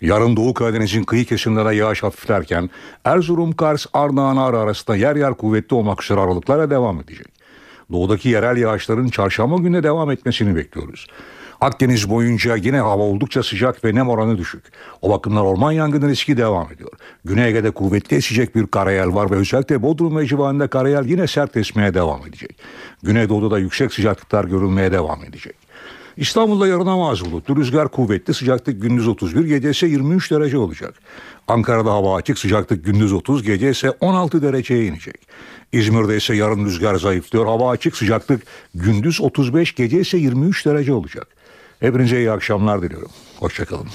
Yarın 0.00 0.36
Doğu 0.36 0.54
Karadeniz'in 0.54 1.04
kıyı 1.04 1.24
kesimlerine 1.24 1.74
yağış 1.74 2.02
hafiflerken 2.02 2.70
Erzurum, 3.04 3.52
Kars, 3.52 3.86
Ardahan, 3.92 4.36
Ağrı 4.36 4.58
arasında 4.58 4.96
yer 4.96 5.16
yer 5.16 5.34
kuvvetli 5.34 5.76
olmak 5.76 6.04
üzere 6.04 6.20
aralıklarla 6.20 6.70
devam 6.70 7.00
edecek. 7.00 7.26
Doğudaki 7.92 8.28
yerel 8.28 8.56
yağışların 8.56 9.08
çarşamba 9.08 9.56
gününe 9.56 9.82
devam 9.82 10.10
etmesini 10.10 10.56
bekliyoruz. 10.56 11.06
Akdeniz 11.60 12.10
boyunca 12.10 12.56
yine 12.56 12.78
hava 12.78 13.02
oldukça 13.02 13.42
sıcak 13.42 13.84
ve 13.84 13.94
nem 13.94 14.08
oranı 14.08 14.38
düşük. 14.38 14.64
O 15.02 15.10
bakımdan 15.10 15.46
orman 15.46 15.72
yangını 15.72 16.08
riski 16.08 16.36
devam 16.36 16.72
ediyor. 16.72 16.90
Güney 17.24 17.48
Ege'de 17.48 17.70
kuvvetli 17.70 18.16
esecek 18.16 18.56
bir 18.56 18.66
karayel 18.66 19.14
var 19.14 19.30
ve 19.30 19.34
özellikle 19.34 19.82
Bodrum 19.82 20.16
ve 20.16 20.26
civarında 20.26 20.66
karayel 20.66 21.04
yine 21.04 21.26
sert 21.26 21.56
esmeye 21.56 21.94
devam 21.94 22.26
edecek. 22.26 22.56
Güneydoğu'da 23.02 23.50
da 23.50 23.58
yüksek 23.58 23.92
sıcaklıklar 23.92 24.44
görülmeye 24.44 24.92
devam 24.92 25.24
edecek. 25.24 25.54
İstanbul'da 26.16 26.66
yarın 26.66 26.86
hava 26.86 27.10
az 27.10 27.24
bulutlu, 27.24 27.56
rüzgar 27.56 27.88
kuvvetli, 27.88 28.34
sıcaklık 28.34 28.82
gündüz 28.82 29.08
31, 29.08 29.44
gece 29.44 29.70
ise 29.70 29.86
23 29.86 30.30
derece 30.30 30.58
olacak. 30.58 30.94
Ankara'da 31.48 31.92
hava 31.92 32.16
açık, 32.16 32.38
sıcaklık 32.38 32.84
gündüz 32.84 33.12
30, 33.12 33.42
gece 33.42 33.70
ise 33.70 33.90
16 33.90 34.42
dereceye 34.42 34.86
inecek. 34.86 35.26
İzmir'de 35.72 36.16
ise 36.16 36.36
yarın 36.36 36.64
rüzgar 36.64 36.94
zayıflıyor, 36.94 37.46
hava 37.46 37.70
açık, 37.70 37.96
sıcaklık 37.96 38.42
gündüz 38.74 39.20
35, 39.20 39.74
gece 39.74 40.00
ise 40.00 40.18
23 40.18 40.66
derece 40.66 40.92
olacak. 40.92 41.28
Hepinize 41.84 42.18
iyi 42.18 42.30
akşamlar 42.30 42.82
diliyorum. 42.82 43.10
Hoşçakalın. 43.38 43.86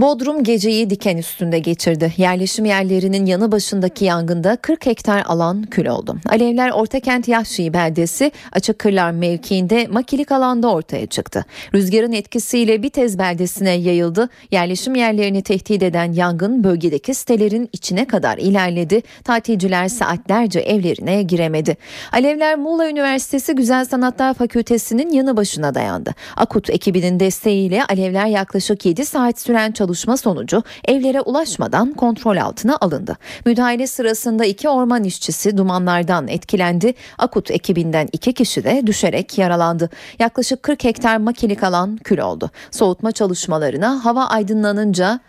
Bodrum 0.00 0.44
geceyi 0.44 0.90
diken 0.90 1.16
üstünde 1.16 1.58
geçirdi. 1.58 2.12
Yerleşim 2.16 2.64
yerlerinin 2.64 3.26
yanı 3.26 3.52
başındaki 3.52 4.04
yangında 4.04 4.56
40 4.56 4.86
hektar 4.86 5.22
alan 5.26 5.62
kül 5.62 5.86
oldu. 5.86 6.16
Alevler 6.28 6.70
Ortakent 6.70 7.28
Yahşi 7.28 7.72
beldesi 7.72 8.32
açık 8.52 8.78
kırlar 8.78 9.10
mevkiinde 9.10 9.86
makilik 9.90 10.32
alanda 10.32 10.72
ortaya 10.72 11.06
çıktı. 11.06 11.44
Rüzgarın 11.74 12.12
etkisiyle 12.12 12.82
Bitez 12.82 13.18
beldesine 13.18 13.70
yayıldı. 13.70 14.28
Yerleşim 14.50 14.94
yerlerini 14.94 15.42
tehdit 15.42 15.82
eden 15.82 16.12
yangın 16.12 16.64
bölgedeki 16.64 17.14
sitelerin 17.14 17.68
içine 17.72 18.04
kadar 18.04 18.38
ilerledi. 18.38 19.02
Tatilciler 19.24 19.88
saatlerce 19.88 20.60
evlerine 20.60 21.22
giremedi. 21.22 21.76
Alevler 22.12 22.56
Muğla 22.56 22.90
Üniversitesi 22.90 23.54
Güzel 23.54 23.84
Sanatlar 23.84 24.34
Fakültesi'nin 24.34 25.12
yanı 25.12 25.36
başına 25.36 25.74
dayandı. 25.74 26.14
Akut 26.36 26.70
ekibinin 26.70 27.20
desteğiyle 27.20 27.84
alevler 27.84 28.26
yaklaşık 28.26 28.86
7 28.86 29.06
saat 29.06 29.40
süren 29.40 29.72
çalışma 29.88 30.16
sonucu 30.16 30.62
evlere 30.88 31.20
ulaşmadan 31.20 31.92
kontrol 31.92 32.36
altına 32.36 32.76
alındı. 32.80 33.16
Müdahale 33.46 33.86
sırasında 33.86 34.44
iki 34.44 34.68
orman 34.68 35.04
işçisi 35.04 35.56
dumanlardan 35.56 36.28
etkilendi. 36.28 36.94
Akut 37.18 37.50
ekibinden 37.50 38.08
iki 38.12 38.32
kişi 38.32 38.64
de 38.64 38.82
düşerek 38.86 39.38
yaralandı. 39.38 39.90
Yaklaşık 40.18 40.62
40 40.62 40.84
hektar 40.84 41.16
makilik 41.16 41.62
alan 41.62 41.96
kül 41.96 42.18
oldu. 42.18 42.50
Soğutma 42.70 43.12
çalışmalarına 43.12 44.04
hava 44.04 44.24
aydınlanınca 44.24 45.20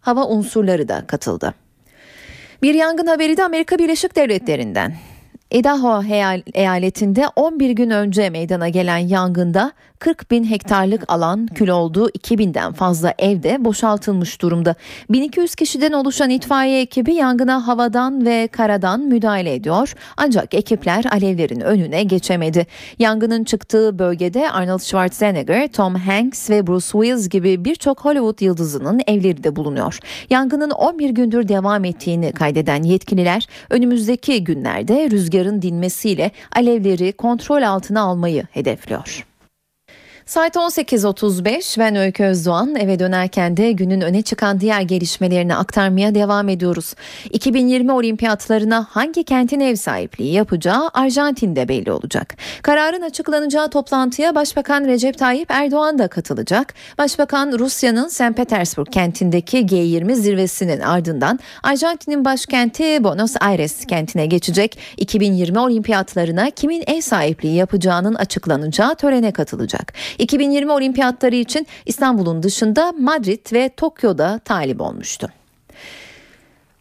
hava 0.00 0.26
unsurları 0.26 0.88
da 0.88 1.06
katıldı. 1.06 1.54
Bir 2.62 2.74
yangın 2.74 3.06
haberi 3.06 3.36
de 3.36 3.44
Amerika 3.44 3.78
Birleşik 3.78 4.16
Devletleri'nden. 4.16 5.09
Idaho 5.50 6.02
eyaletinde 6.54 7.28
11 7.36 7.70
gün 7.70 7.90
önce 7.90 8.30
meydana 8.30 8.68
gelen 8.68 8.98
yangında 8.98 9.72
40 10.00 10.30
bin 10.30 10.44
hektarlık 10.44 11.04
alan 11.08 11.46
kül 11.46 11.68
olduğu 11.68 12.08
2000'den 12.10 12.72
fazla 12.72 13.14
evde 13.18 13.64
boşaltılmış 13.64 14.42
durumda. 14.42 14.74
1200 15.10 15.54
kişiden 15.54 15.92
oluşan 15.92 16.30
itfaiye 16.30 16.80
ekibi 16.80 17.14
yangına 17.14 17.66
havadan 17.66 18.26
ve 18.26 18.48
karadan 18.48 19.00
müdahale 19.00 19.54
ediyor. 19.54 19.94
Ancak 20.16 20.54
ekipler 20.54 21.04
alevlerin 21.04 21.60
önüne 21.60 22.02
geçemedi. 22.02 22.66
Yangının 22.98 23.44
çıktığı 23.44 23.98
bölgede 23.98 24.50
Arnold 24.50 24.80
Schwarzenegger, 24.80 25.68
Tom 25.72 25.94
Hanks 25.94 26.50
ve 26.50 26.66
Bruce 26.66 26.86
Willis 26.86 27.28
gibi 27.28 27.64
birçok 27.64 28.04
Hollywood 28.04 28.40
yıldızının 28.40 29.00
evleri 29.06 29.44
de 29.44 29.56
bulunuyor. 29.56 29.98
Yangının 30.30 30.70
11 30.70 31.10
gündür 31.10 31.48
devam 31.48 31.84
ettiğini 31.84 32.32
kaydeden 32.32 32.82
yetkililer 32.82 33.46
önümüzdeki 33.70 34.44
günlerde 34.44 35.10
rüzgarın 35.40 35.62
dinmesiyle 35.62 36.30
alevleri 36.56 37.12
kontrol 37.12 37.62
altına 37.62 38.00
almayı 38.00 38.44
hedefliyor. 38.50 39.29
Saat 40.30 40.56
18.35 40.56 41.78
ben 41.78 41.96
Öykü 41.96 42.24
Özdoğan 42.24 42.76
eve 42.76 42.98
dönerken 42.98 43.56
de 43.56 43.72
günün 43.72 44.00
öne 44.00 44.22
çıkan 44.22 44.60
diğer 44.60 44.80
gelişmelerini 44.80 45.54
aktarmaya 45.54 46.14
devam 46.14 46.48
ediyoruz. 46.48 46.94
2020 47.30 47.92
olimpiyatlarına 47.92 48.86
hangi 48.90 49.24
kentin 49.24 49.60
ev 49.60 49.76
sahipliği 49.76 50.32
yapacağı 50.32 50.90
Arjantin'de 50.94 51.68
belli 51.68 51.92
olacak. 51.92 52.36
Kararın 52.62 53.02
açıklanacağı 53.02 53.70
toplantıya 53.70 54.34
Başbakan 54.34 54.84
Recep 54.84 55.18
Tayyip 55.18 55.50
Erdoğan 55.50 55.98
da 55.98 56.08
katılacak. 56.08 56.74
Başbakan 56.98 57.58
Rusya'nın 57.58 58.08
St. 58.08 58.36
Petersburg 58.36 58.88
kentindeki 58.92 59.58
G20 59.58 60.14
zirvesinin 60.14 60.80
ardından 60.80 61.38
Arjantin'in 61.62 62.24
başkenti 62.24 63.04
Buenos 63.04 63.34
Aires 63.40 63.86
kentine 63.86 64.26
geçecek. 64.26 64.78
2020 64.96 65.58
olimpiyatlarına 65.58 66.50
kimin 66.50 66.84
ev 66.86 67.00
sahipliği 67.00 67.54
yapacağının 67.54 68.14
açıklanacağı 68.14 68.94
törene 68.94 69.32
katılacak. 69.32 69.92
2020 70.20 70.72
olimpiyatları 70.72 71.36
için 71.36 71.66
İstanbul'un 71.86 72.42
dışında 72.42 72.92
Madrid 72.92 73.52
ve 73.52 73.68
Tokyo'da 73.68 74.38
talip 74.38 74.80
olmuştu. 74.80 75.28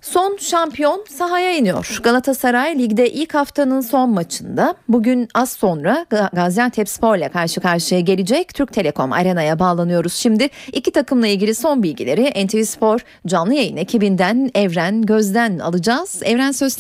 Son 0.02 0.38
şampiyon 0.38 1.06
sahaya 1.10 1.58
iniyor. 1.58 2.00
Galatasaray 2.04 2.80
ligde 2.80 3.12
ilk 3.12 3.34
haftanın 3.34 3.82
son 3.82 4.10
maçında 4.10 4.76
bugün 4.88 5.28
az 5.34 5.52
sonra 5.52 6.06
Gaziantep 6.34 6.90
Spor 6.90 7.18
ile 7.18 7.30
karşı 7.30 7.62
karşıya 7.62 8.02
gelecek. 8.02 8.54
Türk 8.54 8.74
Telekom 8.74 9.12
Arena'ya 9.12 9.60
bağlanıyoruz. 9.60 10.14
Şimdi 10.14 10.50
iki 10.74 10.92
takımla 10.92 11.28
ilgili 11.28 11.56
son 11.56 11.84
bilgileri 11.84 12.46
NTV 12.46 12.64
Spor 12.64 13.00
canlı 13.28 13.54
yayın 13.54 13.78
ekibinden 13.78 14.52
Evren 14.56 15.02
Gözden 15.02 15.60
alacağız. 15.60 16.22
Evren 16.24 16.52
söz. 16.52 16.80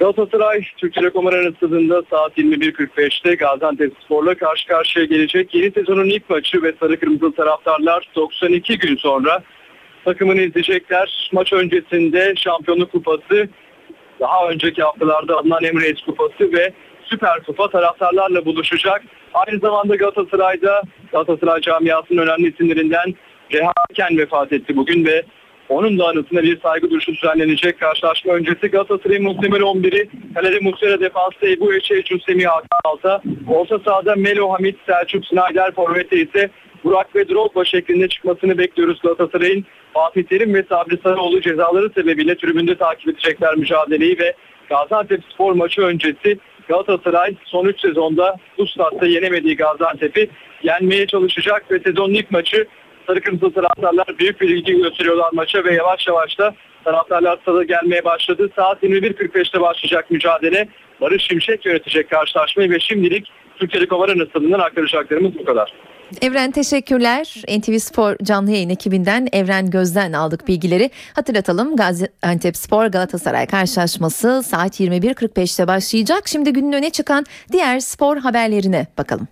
Galatasaray 0.00 0.64
Türk 0.76 0.94
Telekom 0.94 1.26
Arena 1.26 1.52
saat 2.10 2.38
21.45'te 2.38 3.34
Gaziantep 3.34 3.92
Spor'la 4.04 4.34
karşı 4.34 4.68
karşıya 4.68 5.04
gelecek. 5.04 5.54
Yeni 5.54 5.70
sezonun 5.70 6.04
ilk 6.04 6.30
maçı 6.30 6.62
ve 6.62 6.72
sarı 6.80 7.00
kırmızı 7.00 7.32
taraftarlar 7.32 8.08
92 8.16 8.78
gün 8.78 8.96
sonra 8.96 9.42
takımını 10.04 10.40
izleyecekler. 10.40 11.30
Maç 11.32 11.52
öncesinde 11.52 12.34
şampiyonluk 12.36 12.92
kupası, 12.92 13.48
daha 14.20 14.48
önceki 14.48 14.82
haftalarda 14.82 15.38
alınan 15.38 15.64
Emirates 15.64 16.04
kupası 16.04 16.52
ve 16.52 16.72
Süper 17.04 17.42
Kupa 17.42 17.70
taraftarlarla 17.70 18.44
buluşacak. 18.44 19.02
Aynı 19.34 19.58
zamanda 19.58 19.96
Galatasaray'da 19.96 20.82
Galatasaray 21.12 21.60
camiasının 21.60 22.22
önemli 22.22 22.48
isimlerinden 22.48 23.14
Reha 23.52 23.72
Ken 23.94 24.18
vefat 24.18 24.52
etti 24.52 24.76
bugün 24.76 25.04
ve 25.04 25.22
onun 25.70 25.98
da 25.98 26.08
anısına 26.08 26.42
bir 26.42 26.60
saygı 26.60 26.90
duruşu 26.90 27.12
düzenlenecek. 27.12 27.80
Karşılaşma 27.80 28.32
öncesi 28.32 28.68
Galatasaray'ın 28.68 29.24
muhtemel 29.24 29.60
11'i 29.60 30.08
kalede 30.34 30.58
Muslera 30.60 31.00
defansta 31.00 31.48
Ebu 31.48 31.74
Eçe, 31.74 32.02
Semih 32.26 32.46
Alta. 32.84 33.22
Orta 33.48 33.78
sahada 33.78 34.14
Melo 34.16 34.52
Hamit, 34.52 34.76
Selçuk 34.86 35.26
Snyder, 35.26 35.74
Forvet'te 35.74 36.16
ise 36.16 36.50
Burak 36.84 37.16
ve 37.16 37.28
Drogba 37.28 37.64
şeklinde 37.64 38.08
çıkmasını 38.08 38.58
bekliyoruz 38.58 39.00
Galatasaray'ın. 39.02 39.64
Fatih 39.94 40.22
Terim 40.22 40.54
ve 40.54 40.62
Sabri 40.68 40.98
Sarıoğlu 41.02 41.40
cezaları 41.40 41.90
sebebiyle 41.90 42.36
tribünde 42.36 42.74
takip 42.74 43.08
edecekler 43.08 43.56
mücadeleyi 43.56 44.18
ve 44.18 44.34
Gaziantep 44.68 45.20
spor 45.34 45.52
maçı 45.52 45.82
öncesi 45.82 46.38
Galatasaray 46.68 47.34
son 47.44 47.66
3 47.66 47.80
sezonda 47.80 48.36
bu 48.58 48.66
statta 48.66 49.06
yenemediği 49.06 49.56
Gaziantep'i 49.56 50.30
yenmeye 50.62 51.06
çalışacak 51.06 51.70
ve 51.70 51.78
sezonun 51.78 52.14
ilk 52.14 52.30
maçı 52.30 52.66
Sarı 53.06 53.20
Kırmızı 53.20 53.54
taraftarlar 53.54 54.18
büyük 54.18 54.40
bir 54.40 54.48
ilgi 54.48 54.76
gösteriyorlar 54.76 55.30
maça 55.32 55.64
ve 55.64 55.74
yavaş 55.74 56.06
yavaş 56.06 56.38
da 56.38 56.54
taraftarlar 56.84 57.38
stada 57.42 57.64
gelmeye 57.64 58.04
başladı. 58.04 58.50
Saat 58.56 58.82
21.45'te 58.82 59.60
başlayacak 59.60 60.10
mücadele. 60.10 60.68
Barış 61.00 61.22
Şimşek 61.22 61.66
yönetecek 61.66 62.10
karşılaşmayı 62.10 62.70
ve 62.70 62.80
şimdilik 62.80 63.28
Türk 63.56 63.72
Telekom 63.72 64.02
Arena 64.02 64.26
stadından 64.26 64.58
aktaracaklarımız 64.58 65.38
bu 65.38 65.44
kadar. 65.44 65.72
Evren 66.22 66.50
teşekkürler. 66.50 67.42
NTV 67.58 67.78
Spor 67.78 68.16
canlı 68.22 68.50
yayın 68.50 68.68
ekibinden 68.68 69.28
Evren 69.32 69.70
Gözden 69.70 70.12
aldık 70.12 70.48
bilgileri. 70.48 70.90
Hatırlatalım 71.14 71.76
Gaziantep 71.76 72.56
Spor 72.56 72.86
Galatasaray 72.86 73.46
karşılaşması 73.46 74.42
saat 74.42 74.80
21.45'te 74.80 75.68
başlayacak. 75.68 76.28
Şimdi 76.28 76.52
günün 76.52 76.72
öne 76.72 76.90
çıkan 76.90 77.24
diğer 77.52 77.80
spor 77.80 78.16
haberlerine 78.16 78.86
bakalım. 78.98 79.28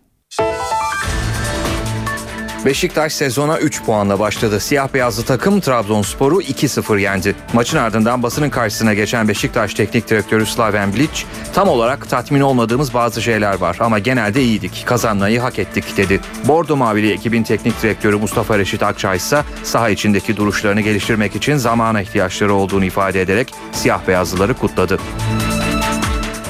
Beşiktaş 2.65 3.13
sezona 3.13 3.59
3 3.59 3.83
puanla 3.83 4.19
başladı. 4.19 4.61
Siyah 4.61 4.95
beyazlı 4.95 5.25
takım 5.25 5.61
Trabzonspor'u 5.61 6.43
2-0 6.43 7.01
yendi. 7.01 7.35
Maçın 7.53 7.77
ardından 7.77 8.23
basının 8.23 8.51
karşısına 8.51 8.95
geçen 8.95 9.29
Beşiktaş 9.29 9.75
Teknik 9.75 10.11
Direktörü 10.11 10.47
Slaven 10.47 10.93
Bilic, 10.93 11.25
tam 11.55 11.69
olarak 11.69 12.11
tatmin 12.11 12.41
olmadığımız 12.41 12.95
bazı 12.95 13.23
şeyler 13.23 13.55
var 13.55 13.77
ama 13.81 13.99
genelde 13.99 14.43
iyiydik, 14.43 14.83
kazanmayı 14.87 15.41
hak 15.41 15.59
ettik 15.59 15.97
dedi. 15.97 16.21
Bordo 16.45 16.77
Mavili 16.77 17.13
ekibin 17.13 17.43
teknik 17.43 17.83
direktörü 17.83 18.17
Mustafa 18.17 18.59
Reşit 18.59 18.83
Akçay 18.83 19.17
ise 19.17 19.43
saha 19.63 19.89
içindeki 19.91 20.37
duruşlarını 20.37 20.81
geliştirmek 20.81 21.37
için 21.37 21.57
zamana 21.57 22.03
ihtiyaçları 22.03 22.55
olduğunu 22.55 22.85
ifade 22.85 23.23
ederek 23.23 23.55
siyah 23.73 24.01
beyazlıları 24.09 24.55
kutladı. 24.55 24.99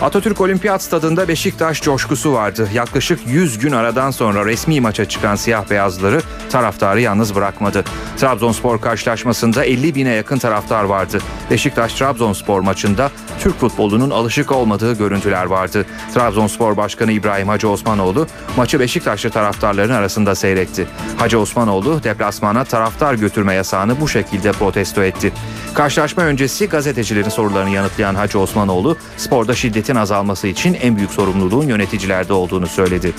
Atatürk 0.03 0.41
Olimpiyat 0.41 0.83
Stadında 0.83 1.29
Beşiktaş 1.29 1.83
coşkusu 1.83 2.33
vardı. 2.33 2.69
Yaklaşık 2.75 3.21
100 3.27 3.59
gün 3.59 3.73
aradan 3.73 4.11
sonra 4.11 4.47
resmi 4.47 4.81
maça 4.81 5.05
çıkan 5.05 5.37
siyah 5.37 5.71
beyazları 5.71 6.21
taraftarı 6.51 7.01
yalnız 7.01 7.35
bırakmadı. 7.35 7.85
Trabzonspor 8.17 8.81
karşılaşmasında 8.81 9.65
50 9.65 9.95
bine 9.95 10.11
yakın 10.15 10.39
taraftar 10.39 10.85
vardı. 10.85 11.19
Beşiktaş-Trabzonspor 11.51 12.61
maçında 12.61 13.11
Türk 13.41 13.61
futbolunun 13.61 14.11
alışık 14.11 14.53
olmadığı 14.53 14.99
görüntüler 14.99 15.45
vardı. 15.45 15.87
Trabzonspor 16.15 16.77
Başkanı 16.77 17.13
İbrahim 17.13 17.49
Hacı 17.49 17.69
Osmanoğlu 17.69 18.27
maçı 18.57 18.81
Beşiktaşlı 18.81 19.31
taraftarların 19.31 19.95
arasında 19.95 20.35
seyretti. 20.35 20.87
Hacı 21.17 21.39
Osmanoğlu 21.39 22.03
deplasmana 22.05 22.65
taraftar 22.65 23.15
götürme 23.15 23.55
yasağını 23.55 24.01
bu 24.01 24.09
şekilde 24.09 24.53
protesto 24.53 25.03
etti. 25.03 25.33
Karşılaşma 25.75 26.23
öncesi 26.23 26.67
gazetecilerin 26.69 27.29
sorularını 27.29 27.71
yanıtlayan 27.71 28.15
Hacı 28.15 28.39
Osmanoğlu 28.39 28.97
sporda 29.17 29.55
şiddetin 29.88 30.01
azalması 30.01 30.46
için 30.46 30.74
en 30.74 30.96
büyük 30.96 31.11
sorumluluğun 31.11 31.68
yöneticilerde 31.68 32.33
olduğunu 32.33 32.66
söyledi. 32.66 33.12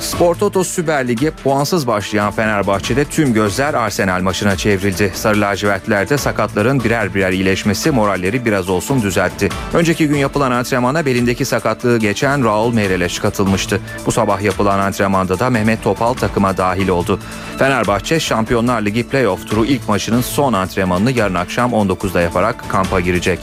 Spor 0.00 0.34
Toto 0.34 0.64
Süper 0.64 1.08
Lig'e 1.08 1.30
puansız 1.30 1.86
başlayan 1.86 2.32
Fenerbahçe'de 2.32 3.04
tüm 3.04 3.34
gözler 3.34 3.74
Arsenal 3.74 4.22
maçına 4.22 4.56
çevrildi. 4.56 5.12
Sarı 5.14 5.40
lacivertlerde 5.40 6.18
sakatların 6.18 6.84
birer 6.84 7.14
birer 7.14 7.32
iyileşmesi 7.32 7.90
moralleri 7.90 8.44
biraz 8.44 8.68
olsun 8.68 9.02
düzeltti. 9.02 9.48
Önceki 9.74 10.08
gün 10.08 10.16
yapılan 10.16 10.50
antrenmana 10.50 11.06
belindeki 11.06 11.44
sakatlığı 11.44 11.98
geçen 11.98 12.44
Raul 12.44 12.72
Meireles 12.72 13.18
katılmıştı. 13.18 13.80
Bu 14.06 14.12
sabah 14.12 14.42
yapılan 14.42 14.78
antrenmanda 14.78 15.38
da 15.38 15.50
Mehmet 15.50 15.82
Topal 15.82 16.14
takıma 16.14 16.56
dahil 16.56 16.88
oldu. 16.88 17.20
Fenerbahçe 17.58 18.20
Şampiyonlar 18.20 18.82
Ligi 18.82 19.08
playoff 19.08 19.48
turu 19.48 19.64
ilk 19.64 19.88
maçının 19.88 20.20
son 20.20 20.52
antrenmanını 20.52 21.10
yarın 21.10 21.34
akşam 21.34 21.70
19'da 21.70 22.20
yaparak 22.20 22.64
kampa 22.68 23.00
girecek. 23.00 23.38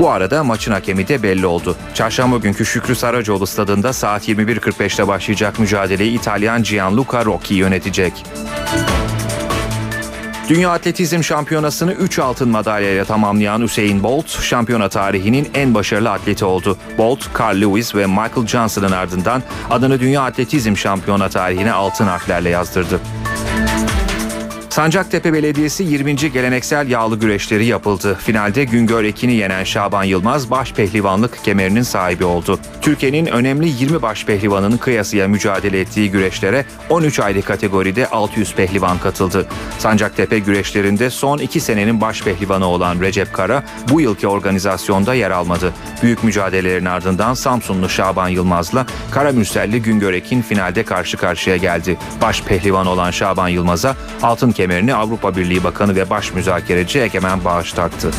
Bu 0.00 0.10
arada 0.10 0.44
maçın 0.44 0.72
hakemi 0.72 1.08
de 1.08 1.22
belli 1.22 1.46
oldu. 1.46 1.76
Çarşamba 1.94 2.36
günkü 2.36 2.66
Şükrü 2.66 2.94
Saracoğlu 2.94 3.46
stadında 3.46 3.92
saat 3.92 4.28
21.45'te 4.28 5.08
başlayacak 5.08 5.58
mücadeleyi 5.58 6.18
İtalyan 6.18 6.62
Gianluca 6.62 7.24
Rocchi 7.24 7.54
yönetecek. 7.54 8.24
Dünya 10.48 10.70
Atletizm 10.70 11.22
Şampiyonası'nı 11.22 11.92
3 11.92 12.18
altın 12.18 12.48
madalyayla 12.48 13.04
tamamlayan 13.04 13.62
Usain 13.62 14.02
Bolt, 14.02 14.42
şampiyona 14.42 14.88
tarihinin 14.88 15.48
en 15.54 15.74
başarılı 15.74 16.10
atleti 16.10 16.44
oldu. 16.44 16.78
Bolt, 16.98 17.38
Carl 17.40 17.60
Lewis 17.60 17.94
ve 17.94 18.06
Michael 18.06 18.46
Johnson'ın 18.46 18.92
ardından 18.92 19.42
adını 19.70 20.00
Dünya 20.00 20.22
Atletizm 20.22 20.76
Şampiyona 20.76 21.28
tarihine 21.28 21.72
altın 21.72 22.06
harflerle 22.06 22.48
yazdırdı. 22.48 23.00
Sancaktepe 24.80 25.32
Belediyesi 25.32 25.84
20. 25.84 26.16
geleneksel 26.16 26.88
yağlı 26.88 27.18
güreşleri 27.18 27.66
yapıldı. 27.66 28.18
Finalde 28.20 28.64
Güngör 28.64 29.04
Ekin'i 29.04 29.32
yenen 29.32 29.64
Şaban 29.64 30.04
Yılmaz 30.04 30.50
baş 30.50 30.72
pehlivanlık 30.72 31.44
kemerinin 31.44 31.82
sahibi 31.82 32.24
oldu. 32.24 32.58
Türkiye'nin 32.80 33.26
önemli 33.26 33.68
20 33.68 34.02
baş 34.02 34.24
pehlivanının 34.24 34.76
kıyasıya 34.76 35.28
mücadele 35.28 35.80
ettiği 35.80 36.10
güreşlere 36.10 36.64
13 36.90 37.20
aylık 37.20 37.46
kategoride 37.46 38.06
600 38.06 38.54
pehlivan 38.54 38.98
katıldı. 38.98 39.46
Sancaktepe 39.78 40.38
güreşlerinde 40.38 41.10
son 41.10 41.38
2 41.38 41.60
senenin 41.60 42.00
baş 42.00 42.22
pehlivanı 42.22 42.66
olan 42.66 43.00
Recep 43.00 43.32
Kara 43.32 43.62
bu 43.90 44.00
yılki 44.00 44.28
organizasyonda 44.28 45.14
yer 45.14 45.30
almadı. 45.30 45.72
Büyük 46.02 46.24
mücadelelerin 46.24 46.84
ardından 46.84 47.34
Samsunlu 47.34 47.88
Şaban 47.88 48.28
Yılmaz'la 48.28 48.86
Karamürselli 49.10 49.82
Güngör 49.82 50.12
Ekin 50.12 50.42
finalde 50.42 50.82
karşı 50.82 51.16
karşıya 51.16 51.56
geldi. 51.56 51.98
Baş 52.22 52.42
pehlivan 52.42 52.86
olan 52.86 53.10
Şaban 53.10 53.48
Yılmaz'a 53.48 53.96
altın 54.22 54.52
kemerini 54.70 54.94
Avrupa 54.94 55.36
Birliği 55.36 55.64
Bakanı 55.64 55.96
ve 55.96 56.10
Baş 56.10 56.34
Müzakereci 56.34 57.00
Egemen 57.00 57.44
Bağış 57.44 57.72
taktı. 57.72 58.10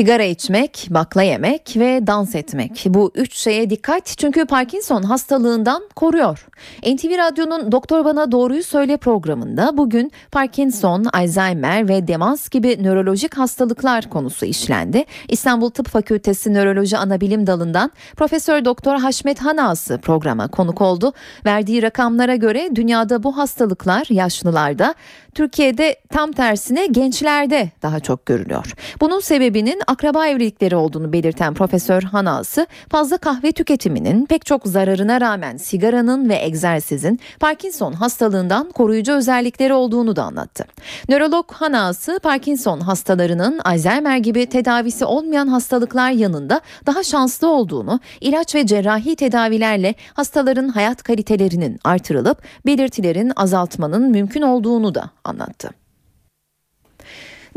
Sigara 0.00 0.22
içmek, 0.24 0.86
bakla 0.90 1.22
yemek 1.22 1.76
ve 1.76 2.06
dans 2.06 2.34
etmek. 2.34 2.84
Bu 2.88 3.12
üç 3.14 3.36
şeye 3.36 3.70
dikkat 3.70 4.14
çünkü 4.18 4.46
Parkinson 4.46 5.02
hastalığından 5.02 5.82
koruyor. 5.96 6.46
NTV 6.82 7.18
Radyo'nun 7.18 7.72
Doktor 7.72 8.04
Bana 8.04 8.32
Doğruyu 8.32 8.64
Söyle 8.64 8.96
programında 8.96 9.76
bugün 9.76 10.12
Parkinson, 10.32 11.04
Alzheimer 11.12 11.88
ve 11.88 12.08
demans 12.08 12.48
gibi 12.48 12.82
nörolojik 12.82 13.38
hastalıklar 13.38 14.10
konusu 14.10 14.46
işlendi. 14.46 15.04
İstanbul 15.28 15.70
Tıp 15.70 15.88
Fakültesi 15.88 16.54
Nöroloji 16.54 16.96
Anabilim 16.96 17.46
Dalı'ndan 17.46 17.90
Profesör 18.16 18.64
Doktor 18.64 18.96
Haşmet 18.96 19.40
Hanası 19.40 19.98
programa 19.98 20.48
konuk 20.48 20.80
oldu. 20.80 21.12
Verdiği 21.46 21.82
rakamlara 21.82 22.36
göre 22.36 22.70
dünyada 22.74 23.22
bu 23.22 23.36
hastalıklar 23.36 24.06
yaşlılarda, 24.10 24.94
Türkiye'de 25.34 25.96
tam 26.08 26.32
tersine 26.32 26.86
gençlerde 26.86 27.70
daha 27.82 28.00
çok 28.00 28.26
görülüyor. 28.26 28.74
Bunun 29.00 29.20
sebebinin 29.20 29.82
akraba 29.90 30.26
evlilikleri 30.26 30.76
olduğunu 30.76 31.12
belirten 31.12 31.54
Profesör 31.54 32.02
Hanası, 32.02 32.66
fazla 32.88 33.18
kahve 33.18 33.52
tüketiminin 33.52 34.26
pek 34.26 34.46
çok 34.46 34.66
zararına 34.66 35.20
rağmen 35.20 35.56
sigaranın 35.56 36.28
ve 36.28 36.36
egzersizin 36.36 37.20
Parkinson 37.40 37.92
hastalığından 37.92 38.70
koruyucu 38.70 39.12
özellikleri 39.12 39.74
olduğunu 39.74 40.16
da 40.16 40.24
anlattı. 40.24 40.64
Nörolog 41.08 41.52
Hanası, 41.52 42.20
Parkinson 42.22 42.80
hastalarının 42.80 43.58
Alzheimer 43.58 44.16
gibi 44.16 44.46
tedavisi 44.46 45.04
olmayan 45.04 45.48
hastalıklar 45.48 46.10
yanında 46.10 46.60
daha 46.86 47.02
şanslı 47.02 47.48
olduğunu, 47.48 48.00
ilaç 48.20 48.54
ve 48.54 48.66
cerrahi 48.66 49.16
tedavilerle 49.16 49.94
hastaların 50.14 50.68
hayat 50.68 51.02
kalitelerinin 51.02 51.78
artırılıp 51.84 52.42
belirtilerin 52.66 53.32
azaltmanın 53.36 54.10
mümkün 54.10 54.42
olduğunu 54.42 54.94
da 54.94 55.10
anlattı. 55.24 55.70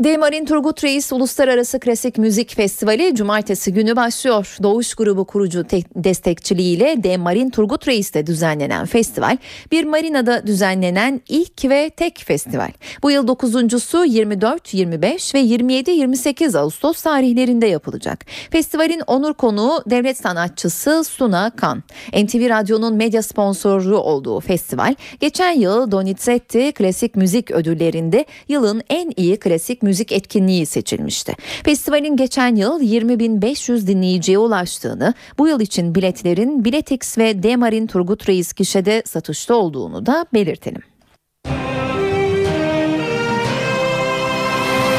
Demarin 0.00 0.44
Turgut 0.44 0.84
Reis 0.84 1.12
Uluslararası 1.12 1.80
Klasik 1.80 2.18
Müzik 2.18 2.56
Festivali 2.56 3.14
cumartesi 3.14 3.72
günü 3.72 3.96
başlıyor. 3.96 4.56
Doğuş 4.62 4.94
grubu 4.94 5.24
kurucu 5.24 5.64
destekçiliğiyle 5.96 7.02
Demarin 7.02 7.50
Turgut 7.50 7.88
Reis'te 7.88 8.26
düzenlenen 8.26 8.86
festival 8.86 9.36
bir 9.72 9.84
marinada 9.84 10.46
düzenlenen 10.46 11.20
ilk 11.28 11.64
ve 11.64 11.90
tek 11.90 12.22
festival. 12.26 12.70
Bu 13.02 13.10
yıl 13.10 13.28
dokuzuncusu 13.28 14.04
24, 14.04 14.74
25 14.74 15.34
ve 15.34 15.40
27-28 15.40 16.58
Ağustos 16.58 17.02
tarihlerinde 17.02 17.66
yapılacak. 17.66 18.26
Festivalin 18.50 19.02
onur 19.06 19.34
konuğu 19.34 19.82
devlet 19.86 20.16
sanatçısı 20.16 21.04
Suna 21.04 21.50
Kan. 21.50 21.82
NTV 22.12 22.48
Radyo'nun 22.48 22.94
medya 22.94 23.22
sponsoru 23.22 23.98
olduğu 23.98 24.40
festival 24.40 24.94
geçen 25.20 25.52
yıl 25.52 25.90
Donizetti 25.90 26.72
Klasik 26.72 27.16
Müzik 27.16 27.50
Ödülleri'nde 27.50 28.24
yılın 28.48 28.82
en 28.88 29.12
iyi 29.16 29.36
klasik 29.36 29.83
müzik 29.84 30.12
etkinliği 30.12 30.66
seçilmişti. 30.66 31.34
Festivalin 31.64 32.16
geçen 32.16 32.56
yıl 32.56 32.80
20.500 32.80 33.86
dinleyiciye 33.86 34.38
ulaştığını, 34.38 35.14
bu 35.38 35.48
yıl 35.48 35.60
için 35.60 35.94
biletlerin 35.94 36.64
Biletix 36.64 37.18
ve 37.18 37.42
Demarin 37.42 37.86
Turgut 37.86 38.28
Reis 38.28 38.52
gişede 38.52 39.02
satışta 39.06 39.54
olduğunu 39.54 40.06
da 40.06 40.26
belirtelim. 40.34 40.82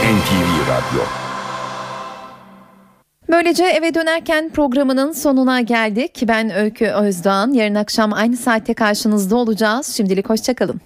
NTV 0.06 0.70
Radyo 0.70 1.04
Böylece 3.30 3.64
eve 3.64 3.94
dönerken 3.94 4.50
programının 4.50 5.12
sonuna 5.12 5.62
geldik. 5.62 6.24
Ben 6.28 6.56
Öykü 6.56 6.86
Özdağ'ın 6.86 7.54
yarın 7.54 7.76
akşam 7.76 8.14
aynı 8.14 8.38
saatte 8.38 8.74
karşınızda 8.74 9.36
olacağız. 9.36 9.88
Şimdilik 9.88 10.30
hoşçakalın. 10.30 10.82